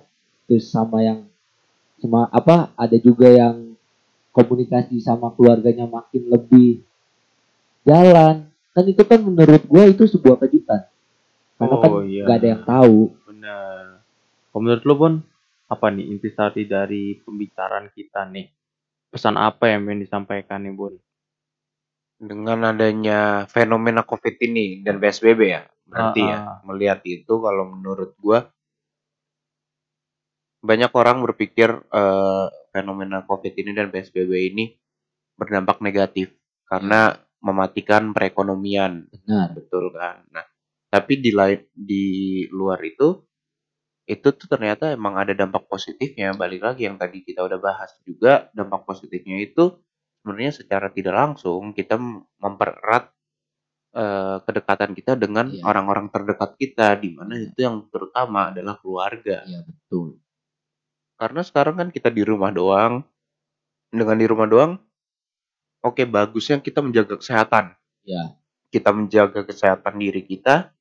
Terus 0.49 0.73
sama 0.73 1.05
yang 1.05 1.29
sama 2.01 2.29
apa 2.33 2.73
ada 2.77 2.97
juga 2.97 3.29
yang 3.29 3.77
komunikasi 4.33 5.01
sama 5.01 5.33
keluarganya 5.33 5.89
makin 5.89 6.29
lebih 6.29 6.85
jalan 7.85 8.49
kan 8.77 8.85
itu 8.85 9.03
kan 9.09 9.25
menurut 9.25 9.65
gue 9.65 9.83
itu 9.89 10.05
sebuah 10.05 10.37
kejutan 10.45 10.85
karena 11.57 11.77
kan 11.81 11.89
Oh, 11.89 12.05
iya. 12.05 12.29
nggak 12.29 12.37
ada 12.37 12.49
yang 12.53 12.63
tahu 12.69 12.99
Benar. 13.25 14.05
Kalau 14.53 14.61
menurut 14.61 14.85
lo 14.85 14.95
Bon, 14.97 15.15
apa 15.69 15.87
nih 15.93 16.09
intisari 16.09 16.65
dari 16.65 17.21
pembicaraan 17.21 17.93
kita 17.93 18.25
nih? 18.29 18.49
Pesan 19.13 19.37
apa 19.37 19.69
yang 19.69 19.85
ingin 19.85 20.05
disampaikan 20.05 20.65
nih 20.65 20.73
Bon? 20.73 20.93
Dengan 22.17 22.73
adanya 22.73 23.45
fenomena 23.49 24.01
COVID 24.01 24.37
ini 24.41 24.81
dan 24.81 24.97
PSBB 24.97 25.41
ya, 25.45 25.69
berarti 25.85 26.21
Ah, 26.25 26.29
ya 26.29 26.39
melihat 26.65 27.05
itu 27.05 27.29
kalau 27.37 27.69
menurut 27.69 28.17
gua 28.17 28.49
banyak 30.65 30.89
orang 30.97 31.21
berpikir 31.21 31.69
eh, 31.93 32.47
fenomena 32.73 33.21
COVID 33.29 33.53
ini 33.53 33.71
dan 33.77 33.93
PSBB 33.93 34.33
ini 34.53 34.73
berdampak 35.37 35.85
negatif 35.85 36.33
karena 36.65 37.21
mematikan 37.47 38.11
perekonomian. 38.11 39.07
Benar. 39.15 39.55
Betul 39.55 39.95
kan? 39.95 40.27
Nah 40.35 40.43
tapi 40.91 41.19
di 41.23 41.31
lain 41.35 41.61
di 41.75 42.07
luar 42.51 42.79
itu 42.83 43.23
itu 44.07 44.29
tuh 44.39 44.47
ternyata 44.47 44.95
emang 44.95 45.19
ada 45.19 45.35
dampak 45.35 45.67
positifnya. 45.67 46.31
Balik 46.35 46.63
lagi 46.63 46.87
yang 46.87 46.95
tadi 46.99 47.23
kita 47.27 47.43
udah 47.43 47.59
bahas 47.59 47.91
juga 48.07 48.51
dampak 48.55 48.87
positifnya 48.87 49.39
itu 49.43 49.79
sebenarnya 50.23 50.53
secara 50.55 50.91
tidak 50.95 51.15
langsung 51.15 51.75
kita 51.75 51.99
mem- 51.99 52.27
mempererat 52.39 53.11
eh, 53.97 54.37
kedekatan 54.45 54.93
kita 54.93 55.17
dengan 55.17 55.49
Iya. 55.49 55.65
orang-orang 55.65 56.13
terdekat 56.13 56.55
kita 56.61 57.01
di 57.01 57.17
mana 57.17 57.33
Iya. 57.35 57.49
itu 57.51 57.59
yang 57.65 57.77
terutama 57.89 58.53
adalah 58.53 58.77
keluarga. 58.79 59.41
Ya 59.49 59.65
betul. 59.65 60.21
Karena 61.17 61.41
sekarang 61.41 61.75
kan 61.81 61.89
kita 61.89 62.13
di 62.13 62.23
rumah 62.23 62.53
doang. 62.53 63.03
Dengan 63.89 64.17
di 64.21 64.27
rumah 64.29 64.45
doang 64.51 64.73
oke 65.83 66.03
bagusnya 66.07 66.61
kita 66.61 66.81
menjaga 66.81 67.19
kesehatan 67.19 67.75
ya 68.07 68.37
kita 68.71 68.91
menjaga 68.93 69.41
kesehatan 69.47 69.95
diri 69.97 70.23
kita 70.27 70.77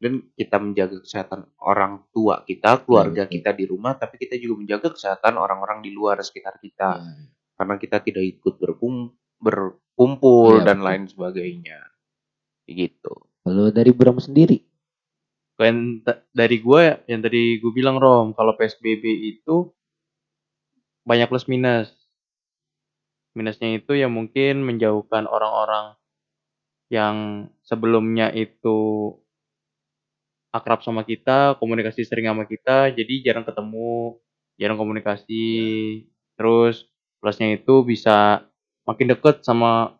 dan 0.00 0.24
kita 0.32 0.56
menjaga 0.56 0.96
kesehatan 1.04 1.44
orang 1.60 2.00
tua 2.08 2.40
kita, 2.48 2.80
keluarga 2.88 3.28
betul. 3.28 3.36
kita 3.36 3.50
di 3.52 3.64
rumah, 3.68 3.92
tapi 4.00 4.16
kita 4.16 4.40
juga 4.40 4.64
menjaga 4.64 4.96
kesehatan 4.96 5.36
orang-orang 5.36 5.84
di 5.84 5.92
luar 5.92 6.16
sekitar 6.24 6.56
kita. 6.56 7.04
ya. 7.04 7.12
Karena 7.60 7.76
kita 7.76 8.00
tidak 8.00 8.24
ikut 8.24 8.56
berkum- 8.56 9.12
berkumpul 9.36 10.64
Iya, 10.64 10.72
dan 10.72 10.80
betul. 10.80 10.88
lain 10.88 11.04
sebagainya. 11.04 11.78
Gitu. 12.64 13.12
kalau 13.42 13.66
dari 13.74 13.90
Bram 13.90 14.22
sendiri 14.22 14.62
Kan 15.58 16.00
dari 16.32 16.56
gue 16.62 16.82
yang 17.10 17.20
tadi 17.20 17.58
gue 17.60 17.72
bilang 17.74 18.00
Rom, 18.00 18.32
kalau 18.32 18.56
PSBB 18.56 19.04
itu 19.36 19.68
banyak 21.04 21.28
plus 21.28 21.44
minus. 21.44 21.92
Minusnya 23.36 23.78
itu 23.78 23.94
ya 23.94 24.10
mungkin 24.10 24.66
menjauhkan 24.66 25.30
orang-orang 25.30 25.94
yang 26.90 27.46
sebelumnya 27.62 28.34
itu 28.34 28.78
akrab 30.50 30.82
sama 30.82 31.06
kita, 31.06 31.54
komunikasi 31.62 32.02
sering 32.02 32.26
sama 32.26 32.42
kita, 32.46 32.90
jadi 32.90 33.30
jarang 33.30 33.46
ketemu, 33.46 34.18
jarang 34.58 34.78
komunikasi. 34.78 35.46
Terus 36.34 36.90
plusnya 37.22 37.54
itu 37.54 37.86
bisa 37.86 38.42
makin 38.82 39.14
deket 39.14 39.46
sama 39.46 39.94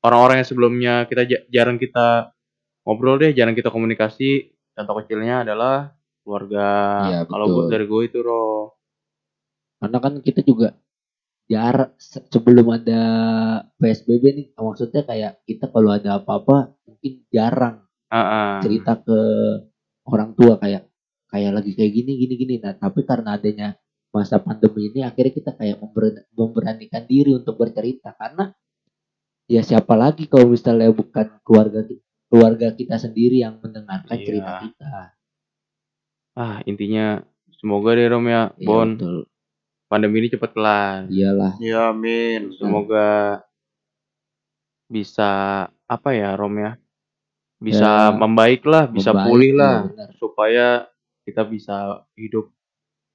orang-orang 0.00 0.40
yang 0.40 0.48
sebelumnya 0.48 0.94
kita 1.04 1.22
ja- 1.28 1.44
jarang 1.52 1.76
kita 1.76 2.32
ngobrol 2.88 3.20
deh, 3.20 3.36
jarang 3.36 3.52
kita 3.52 3.68
komunikasi. 3.68 4.56
Contoh 4.72 5.04
kecilnya 5.04 5.44
adalah 5.44 5.92
keluarga. 6.24 6.68
Iya, 7.12 7.20
Kalau 7.28 7.68
dari 7.68 7.84
gue 7.84 8.02
itu 8.08 8.18
Ro. 8.24 8.72
karena 9.76 10.00
kan 10.00 10.24
kita 10.24 10.40
juga 10.40 10.72
jarak 11.46 11.94
se- 11.98 12.26
sebelum 12.26 12.66
ada 12.74 13.00
PSBB 13.78 14.24
nih 14.34 14.46
maksudnya 14.58 15.02
kayak 15.06 15.32
kita 15.46 15.70
kalau 15.70 15.94
ada 15.94 16.18
apa-apa 16.18 16.74
mungkin 16.84 17.22
jarang 17.30 17.86
Ah, 18.10 18.18
ah. 18.18 18.52
cerita 18.62 18.98
ke 19.02 19.18
orang 20.06 20.34
tua 20.38 20.58
kayak 20.58 20.86
kayak 21.26 21.52
lagi 21.54 21.74
kayak 21.74 21.92
gini 21.94 22.12
gini 22.18 22.34
gini 22.38 22.54
nah 22.62 22.74
tapi 22.74 23.02
karena 23.02 23.34
adanya 23.38 23.74
masa 24.14 24.38
pandemi 24.38 24.90
ini 24.90 25.00
akhirnya 25.02 25.32
kita 25.34 25.50
kayak 25.54 25.76
member- 25.82 26.26
memberanikan 26.32 27.04
diri 27.04 27.34
untuk 27.34 27.58
bercerita 27.58 28.14
karena 28.16 28.54
ya 29.46 29.62
siapa 29.62 29.94
lagi 29.94 30.26
kalau 30.26 30.50
misalnya 30.50 30.90
bukan 30.90 31.38
keluarga 31.46 31.82
keluarga 32.26 32.74
kita 32.74 32.98
sendiri 32.98 33.42
yang 33.42 33.58
mendengarkan 33.62 34.16
Iya. 34.18 34.26
cerita 34.26 34.50
kita 34.66 34.90
Ah, 36.36 36.60
intinya 36.68 37.24
semoga 37.56 37.96
deh 37.96 38.12
Rom 38.12 38.28
ya, 38.28 38.52
Iya, 38.60 38.66
Bon, 38.68 38.88
betul. 38.92 39.16
Pandemi 39.86 40.18
ini 40.18 40.28
cepat 40.28 40.50
kelar. 40.50 41.06
iyalah 41.06 41.54
Ya 41.58 41.90
amin. 41.90 42.50
Semoga 42.52 43.40
bisa 44.86 45.30
apa 45.84 46.08
ya 46.10 46.34
Rom 46.34 46.56
ya? 46.56 46.78
Bisa 47.56 48.12
Ya, 48.12 48.12
membaik 48.12 48.62
lah, 48.62 48.84
bisa 48.86 49.10
membaik, 49.10 49.26
pulih 49.26 49.50
iya, 49.50 49.58
lah 49.58 49.76
benar. 49.88 50.08
supaya 50.14 50.66
kita 51.24 51.42
bisa 51.42 51.76
hidup 52.14 52.52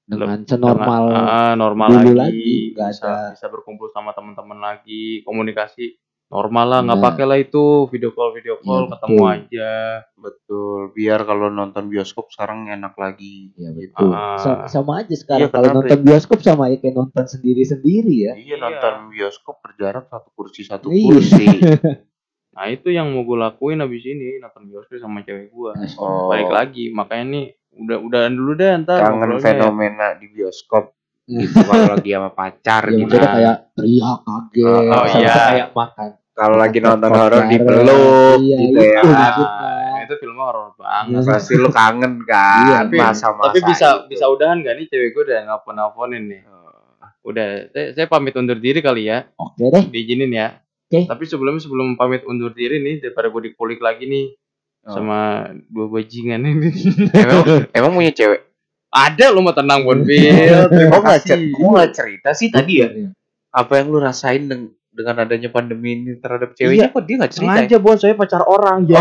dengan 0.03 0.41
dengan- 0.41 0.49
senormal 0.49 1.03
ah, 1.13 1.53
normal 1.53 1.87
dulu 1.93 2.11
lagi, 2.11 2.73
lagi, 2.73 2.73
bisa 2.73 3.05
ada- 3.05 3.31
bisa 3.31 3.45
berkumpul 3.47 3.87
sama 3.87 4.11
teman-teman 4.11 4.59
lagi, 4.59 5.21
komunikasi 5.21 5.93
normal 6.31 6.65
lah, 6.65 6.79
nggak 6.81 6.95
Benar. 6.95 7.09
pakai 7.11 7.25
lah 7.27 7.37
itu 7.37 7.63
video 7.85 8.09
call 8.09 8.31
video 8.31 8.55
call 8.57 8.81
Iya, 8.81 8.89
ketemu 8.89 9.11
betul. 9.13 9.27
aja. 9.29 9.71
Betul. 10.15 10.79
Biar 10.91 11.19
kalau 11.21 11.47
nonton 11.47 11.83
bioskop 11.85 12.25
sekarang 12.29 12.65
enak 12.65 12.95
lagi. 12.95 13.51
Ya 13.53 13.69
Gitu. 13.69 13.91
betul. 13.93 14.09
Ah. 14.09 14.39
Sa- 14.39 14.63
sama 14.65 14.91
aja 14.99 15.11
sekarang 15.11 15.45
Iya, 15.45 15.51
kalau 15.51 15.67
kenapa 15.67 15.77
nonton 15.83 15.99
bioskop 16.01 16.39
sama 16.39 16.63
ya 16.67 16.77
kayak 16.77 16.95
nonton 16.95 17.25
sendiri-sendiri 17.27 18.15
ya. 18.21 18.33
Iya 18.33 18.47
Iya. 18.47 18.55
nonton 18.57 18.93
bioskop 19.09 19.55
berjarak 19.59 20.07
satu 20.07 20.29
kursi 20.31 20.61
satu 20.63 20.87
Iya. 20.87 21.11
kursi. 21.11 21.45
Nah 22.51 22.67
itu 22.67 22.87
yang 22.87 23.07
mau 23.07 23.23
gue 23.23 23.37
lakuin 23.37 23.79
abis 23.79 24.03
ini 24.05 24.35
nonton 24.37 24.67
bioskop 24.67 24.97
sama 24.97 25.19
cewek 25.21 25.49
gue. 25.49 25.71
Oh. 25.95 26.27
Balik 26.27 26.47
lagi, 26.47 26.89
makanya 26.89 27.25
nih 27.29 27.45
udah 27.73 27.97
udahan 27.97 28.31
dulu 28.31 28.51
deh 28.53 28.71
ntar. 28.77 28.99
Kangen 29.01 29.31
ya. 29.31 29.39
fenomena 29.41 30.07
di 30.15 30.27
bioskop 30.27 30.91
gitu 31.23 31.63
kalau 31.63 31.95
lagi 31.95 32.11
sama 32.11 32.29
pacar 32.29 32.83
Ya 32.85 32.97
gitu. 32.97 33.15
kayak 33.15 33.55
teriak 33.71 34.17
kaget, 34.21 34.67
Oh, 34.67 34.83
oh, 34.83 35.05
sama 35.05 35.21
iya. 35.21 35.31
kayak 35.31 35.67
makan. 35.71 36.09
Kalau 36.41 36.57
lagi 36.57 36.79
nonton 36.81 37.11
horor 37.11 37.43
dipeluk 37.45 38.39
Iya, 38.41 38.57
gitu 38.57 38.73
itu 38.73 38.81
ya. 38.81 39.01
maksudnya. 39.05 39.61
Nah, 39.61 39.99
itu 40.01 40.13
filmnya 40.17 40.43
horor 40.43 40.67
banget. 40.73 41.21
Iya. 41.21 41.29
Pasti 41.29 41.53
lu 41.53 41.69
kangen 41.69 42.13
kan 42.25 42.65
Iya, 42.65 42.77
tapi, 42.83 42.95
masa-masa 42.97 43.45
tapi 43.47 43.59
bisa 43.61 43.87
itu. 43.93 44.09
bisa 44.09 44.25
udahan 44.25 44.57
gak 44.59 44.73
nih 44.73 44.85
cewek 44.87 45.09
gue 45.11 45.23
udah 45.23 45.39
nelfon 45.45 45.73
nelfonin 45.75 46.23
nih. 46.25 46.41
Udah, 47.21 47.47
saya, 47.69 47.87
saya 47.93 48.05
pamit 48.09 48.33
undur 48.33 48.57
diri 48.57 48.81
kali 48.81 49.05
ya, 49.05 49.29
Oke 49.37 49.69
deh. 49.69 49.85
diizinin 49.87 50.33
ya. 50.33 50.57
Oke. 50.89 51.05
Tapi 51.05 51.23
sebelum 51.23 51.61
sebelum 51.61 51.93
pamit 51.93 52.25
undur 52.25 52.49
diri 52.49 52.81
nih, 52.81 52.97
daripada 52.99 53.29
gue 53.29 53.41
dikulik 53.47 53.77
lagi 53.77 54.05
nih 54.05 54.33
Oh. 54.81 54.97
sama 54.97 55.45
dua 55.69 55.85
bajingan 55.87 56.41
ini. 56.41 56.73
emang, 57.13 57.69
emang 57.69 57.91
punya 57.93 58.09
cewek? 58.09 58.49
Ada 58.89 59.29
lo 59.29 59.45
mau 59.45 59.53
tenang 59.53 59.85
Bonfil. 59.85 60.33
Oh 60.89 60.99
nggak 60.99 61.21
kok 61.21 61.37
nggak 61.53 61.91
cerita 61.93 62.33
sih 62.33 62.49
tadi 62.49 62.81
ya? 62.81 62.89
Iya. 62.89 63.13
Apa 63.53 63.77
yang 63.77 63.93
lu 63.93 64.01
rasain 64.01 64.49
deng- 64.49 64.73
dengan 64.91 65.23
adanya 65.23 65.47
pandemi 65.47 65.95
ini 65.95 66.19
terhadap 66.19 66.51
ceweknya? 66.53 66.91
Kok 66.91 67.03
dia 67.07 67.15
nggak 67.23 67.31
cerita? 67.31 67.47
ya? 67.47 67.57
Sengaja 67.63 67.77
Bon, 67.79 67.95
saya 67.95 68.13
pacar 68.13 68.43
orang 68.43 68.85
ya. 68.85 68.99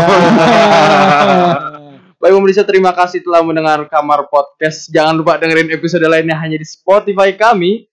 Baik 2.21 2.37
pemirsa, 2.37 2.61
terima 2.61 2.93
kasih 2.93 3.25
telah 3.25 3.41
mendengar 3.41 3.81
Kamar 3.89 4.29
Podcast. 4.29 4.87
Jangan 4.93 5.17
lupa 5.17 5.41
dengerin 5.41 5.73
episode 5.73 6.05
lainnya 6.05 6.37
hanya 6.37 6.55
di 6.55 6.67
Spotify 6.69 7.33
kami. 7.33 7.89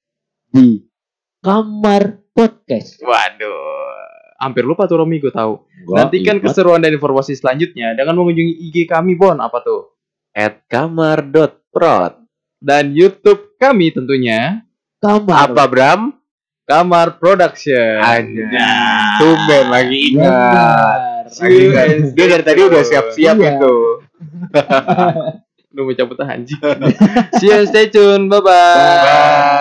Di 0.53 0.85
Kamar 1.41 2.29
Podcast. 2.37 3.01
Waduh. 3.01 4.37
Hampir 4.39 4.63
lupa 4.63 4.87
tuh 4.87 5.03
Romi 5.03 5.19
gue 5.19 5.35
tahu. 5.35 5.67
Nantikan 5.91 6.39
ingat. 6.39 6.55
keseruan 6.55 6.79
dan 6.79 6.95
informasi 6.95 7.35
selanjutnya 7.35 7.97
dengan 7.99 8.21
mengunjungi 8.21 8.55
IG 8.71 8.87
kami 8.87 9.19
Bon 9.19 9.35
apa 9.41 9.59
tuh? 9.65 9.97
At 10.37 10.63
kamar.prod. 10.71 12.23
Dan 12.61 12.95
YouTube 12.95 13.57
kami 13.57 13.91
tentunya 13.97 14.63
Kamar. 15.01 15.51
Apa 15.51 15.65
Bram? 15.67 16.18
Kamar 16.69 17.17
Production. 17.17 17.97
Anjay. 17.99 19.17
Tumben 19.17 19.65
lagi 19.73 20.13
ingat. 20.13 20.99
Lagi 21.33 21.59
ingat. 21.65 21.87
Dia 22.13 22.27
dari 22.29 22.45
tadi 22.45 22.61
udah 22.61 22.83
siap-siap 22.85 23.35
Iya. 23.35 23.57
itu. 23.57 23.75
Lu 25.75 25.85
mau 25.85 25.95
cabut 25.95 26.21
anjing. 26.21 26.61
See 27.41 27.49
you, 27.49 27.65
stay 27.65 27.89
tune. 27.89 28.29
Bye-bye. 28.29 28.45
Bye. 28.45 29.57